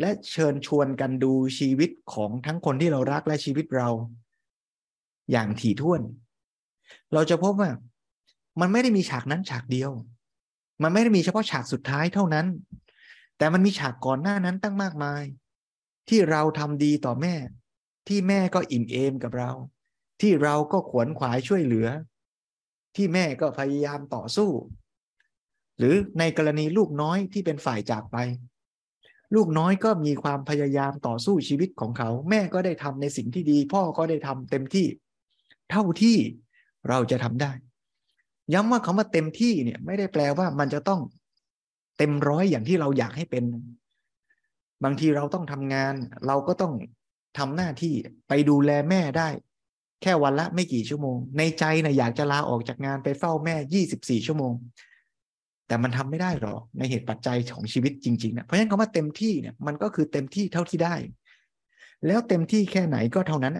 [0.00, 3.88] และเชิญชวนกันดูชีวิตของทั้งคนที่เรารักและชีวิตเรา
[5.30, 6.02] อย่างถี่ถ้วน
[7.14, 7.70] เราจะพบว่า
[8.60, 9.90] มันไม่ได้มีฉากนั้นฉากเดียว
[10.82, 12.46] มันไม่ได้มีเฉพาะฉากสุดท้ายเท่านั้น
[13.38, 15.22] แต่มันมีฉากก่อนหน้านั้นตั้งมากมาย
[16.08, 17.34] ที่เราทำดีต่อแม่
[18.08, 19.50] ที่แม่ก็อิ่มเอมกับเรา
[20.20, 21.88] ที่เราก็ขวนขวายช่วยเหลือ
[22.96, 24.50] ที่แม่ก็พยายามต่อสู้
[25.78, 28.16] หรือในกรณีลูกน้อยที่เป็นฝ่ายจากไป
[29.34, 34.86] ลูกน้อยก็มีความพยายามต่อสู้ชีวิตของเขา แม่ก็ได้ทำในสิ่งที่ดี พ่อก็ได้ทำเต็มที่
[35.70, 36.16] เท่าที่
[36.88, 37.52] เราจะทำได้
[38.54, 41.00] ย้ำว่าเขามาเต็มที่เนี่ยไม่ได้แปลว่ามันจะต้อง
[41.98, 43.44] เต็มร้อยอย่างที่เราอยากให้เป็น
[44.84, 45.94] บางทีเราต้องทำงาน
[46.26, 46.72] เราก็ต้อง
[47.38, 47.94] ทำหน้าที่
[48.28, 49.28] ไปดูแลแม่ได้
[50.02, 54.52] แค่วันละไม่กี่ชั่วโมง ในใจนะอยากจะลาออกจากงานไปเฝ้าแม่ยี่สิบสี่ชั่วโมง
[55.68, 60.94] แต่มันทำไม่ได้หรอกในเหตุปัจจัยของชีวิตจริงๆนะเพราะฉะนั้นคำว่าเต็มที่เนี่ยมันก็คือเต็มที่เท่าที่ได้
[62.06, 63.58] แล้วเต็มที่แค่ไหนก็เท่านั้น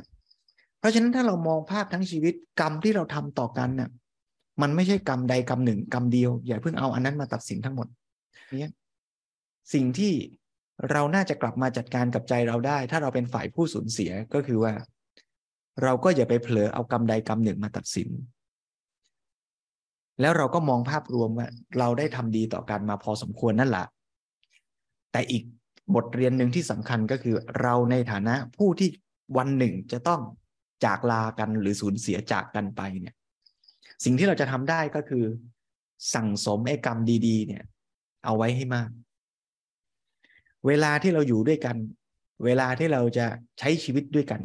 [0.79, 3.91] เพราะฉะนั้นถ้าเรามองภาพทั้งชีวิตกรรมที่เราทำต่อกันเนี่ย
[4.63, 7.87] มันไม่ใช่กรรมใดกรรมหนึ่งกรรมเดียว อย่าเพิ่งเอาอันนั้นมาตัดสินทั้งหมด
[8.59, 8.73] เนี่ย
[9.75, 10.13] สิ่งที่
[10.91, 14.73] เราน่าจะกลับมาจัดการกับใจเราได้ ถ้าเราเป็นฝ่ายผู้สูญเสียก็คือว่า
[15.83, 18.09] เราก็อย่าไปเผลอเอากรรมใดกรรมหนึ่งมาตัดสิน
[20.21, 21.49] แล้วเราก็มองภาพรวมว่า
[21.79, 23.87] เราได้ทำดีต่อกันมาพอสมควรนั่นแหละ
[25.13, 25.43] แต่อีก
[25.95, 28.89] บทเรียนหนึ่งที่สำคัญก็คือเราในฐานะผู้ที่
[29.37, 30.21] วันหนึ่งจะต้อง
[30.85, 33.15] จากลากันหรือสูญเสียจากกันไปเนี่ย
[34.05, 35.25] สิ่งที่เราจะทำได้ก็คือ
[36.15, 37.65] สั่งสมไอ้กรรมดี ๆ เนี่ย
[38.25, 38.91] เอาไว้ให้มาก
[40.67, 41.77] เวลาที่เราอยู่ด้วยกัน
[42.45, 43.27] เวลาที่เราจะ
[43.59, 44.41] ใช้ชีวิตด้วยกัน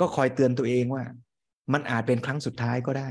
[0.00, 1.04] ก็คอยเตือนตัวเองว่า
[1.72, 3.08] มันอาจเป็นครั้งสุดท้ายก็ได้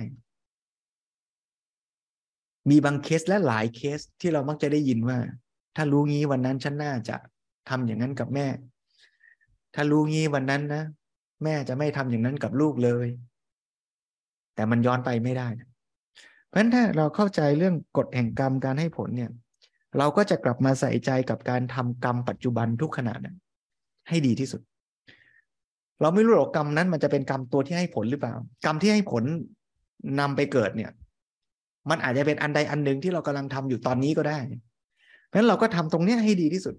[2.69, 5.17] มีบางเคสและหลายเคสที่เรามักจะได้ยินว่า
[5.75, 7.15] ถ้ารู้งี้วันนั้นฉันน่าจะ
[7.69, 8.47] ทำอย่างนั้นกับแม่
[9.75, 10.83] ถ้ารู้งี้วันนั้นนะ
[11.43, 13.07] แม่จะไม่ทำอย่างนั้นกับลูกเลย
[14.55, 15.47] แต่มันย้อนไปไม่ได้
[16.47, 19.31] เพราะฉะนั้นถ้าเราเข้าใจเรื่องกฎแห่งกรรมการให้ผลเนี่ย
[19.97, 23.35] เราก็จะกลับมาใส่ใจกับการทำกรรมปัจจุบันทุกขณะนั้น
[24.09, 24.61] ให้ดีที่สุด
[26.01, 28.35] เราไม่รู้หรอกกรรมนั้นมันจะเป็นกรรมตัวที่ให้ผลหรือเปล่า
[28.65, 29.23] กรรมที่ให้ผล
[30.19, 30.91] นำไปเกิดเนี่ย
[31.89, 34.39] มันอาจจะเป็นอันใดอันหนึ่งที่เรากำลังทำอยู่ตอนนี้ก็ได้
[35.27, 36.75] เพราะฉะนั้นเราก็ทำตรงเนี้ยให้ดีที่สุด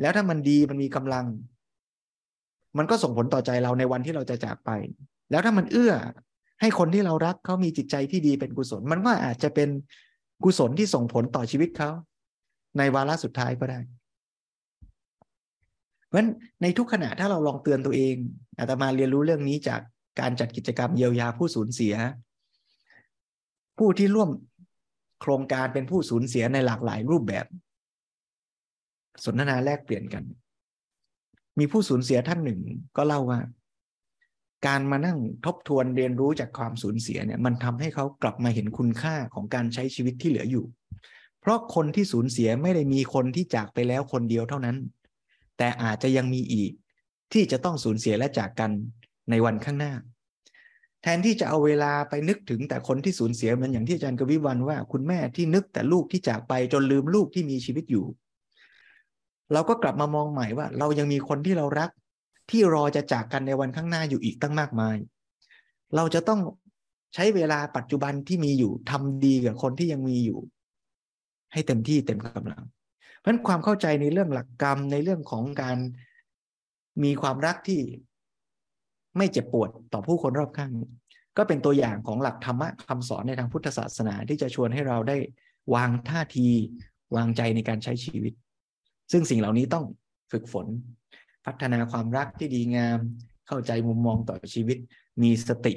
[0.00, 1.26] แล้วถ้ามันดีมันมีกำลัง
[2.78, 4.70] มันก็ส่งผลต่อใจเราในวันที่เราจะจากไป
[5.30, 5.92] แล้วถ้ามันเอื้อ
[6.60, 9.68] ให้คนที่เรารักเขามีจิตใจที่ดีเป็นกุศล มันก็อาจจะเป็น
[10.44, 11.90] กุศลที่ส่งผลต่อชีวิตเขา
[12.78, 13.80] ในวาระสุดท้ายก็ได้
[16.08, 16.28] เพราะฉะนั้น
[16.62, 18.14] ในทุกขณะถ้าเราลองเตือนตัวเอง
[18.58, 19.80] อาตมาเรียนรู้เรื่องนี้จาก
[20.20, 21.94] การจัดกิจกรรมเยียวยาผู้สูญเสีย
[23.84, 24.30] ผู้ที่ร่วม
[25.20, 27.46] โครงการเป็นผู้สูญเสียในหลากหลายรูปแบบ
[29.24, 30.24] สนทนาแลกเปลี่ยนกัน
[31.58, 32.60] มีผู้สูญเสียท่านหนึ่ง
[32.96, 33.40] ก็เล่าว่า
[34.66, 40.64] การมานั่งทบทวนเรียนรู้จากความสูญเสียเนี่ย มันทำให้เขากลับมาเห็นคุณค่าของการใช้ชีวิตที่เหลืออยู่
[41.40, 44.76] เพราะคนที่สูญเสียไม่ได้มีคนที่จากไปแล้วคนเดียวเท่านั้น
[45.58, 46.70] แต่อาจจะยังมีอีก
[47.32, 48.70] ที่จะต้องสูญเสียและจากกัน
[49.30, 49.92] ในวันข้างหน้า
[51.02, 58.06] แทนที่จะเอาเวลาไปนึกถึงแต่คนที่สูญเสียมันอย่างที่อาจารย์กวิวันว่า คุณแม่ที่นึกแต่ลูกที่จากไปจนลืมลูกที่มีชีวิตอยู่
[59.52, 61.90] เราก็กลับมามองใหม่ว่า เรายังมีคนที่เรารัก
[62.50, 64.96] ที่รอจะจากกันในวันข้างหน้าอยู่อีกตั้งมากมาย
[65.96, 66.40] เราจะต้อง
[67.14, 70.38] ใช้เวลาปัจจุบันที่มีอยู่ทำดีกับคนที่ยังมีอยู่
[71.52, 72.64] ให้เต็มที่เต็มกำลัง
[73.18, 75.78] เพราะฉะนั้นความเข้าใจในเรื่องหลักกรรมในเรื่องของการ
[77.04, 77.80] มีความรักที่
[79.16, 80.70] ไม่เจ็บปวดต่อผู้คนรอบข้าง
[81.36, 85.16] ก็เป็นตัวอย่างของหลักธรรมะคำสอนในทางพุทธศาสนาที่จะชวนให้เราได้
[85.74, 86.48] วางท่าที
[87.16, 88.32] วางใจในการใช้ชีวิต
[89.12, 89.84] ซึ่งสิ่งเหล่านี้ต้อง
[90.32, 90.66] ฝึกฝน
[91.46, 92.98] พัฒนาความรักที่ดีงาม
[93.46, 94.78] เข้าใจมุมมองต่อชีวิต
[95.22, 95.74] มีสติ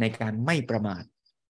[0.00, 1.02] ในการไม่ประมาท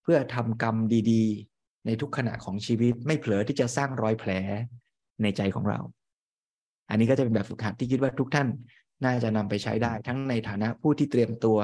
[0.02, 0.76] เพื่อทำกรรม
[1.10, 4.30] ดีๆ ในทุกขณะของชีวิต ไม่เผลอที่จะสร้างรอยแผล
[5.22, 5.80] ในใจของเรา
[6.90, 8.48] อันนี้ก็จะเป็นแบบฝึกหัดที่คิดว่าทุกท่าน
[9.04, 11.58] น่าจะนำไปใช้ได้ทั้งในฐานะผู้ที่เตรียมตัว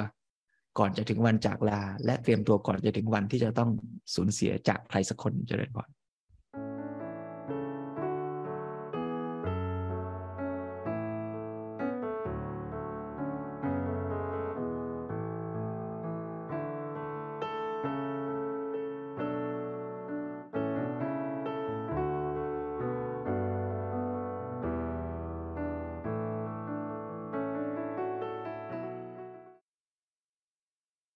[0.78, 3.70] ก่อนจะถึงวันจากลา และเตรียมตัวก่อนจะถึงวันที่จะต้อง
[4.14, 5.89] สูญเสียจากใครสักคนเจริญพร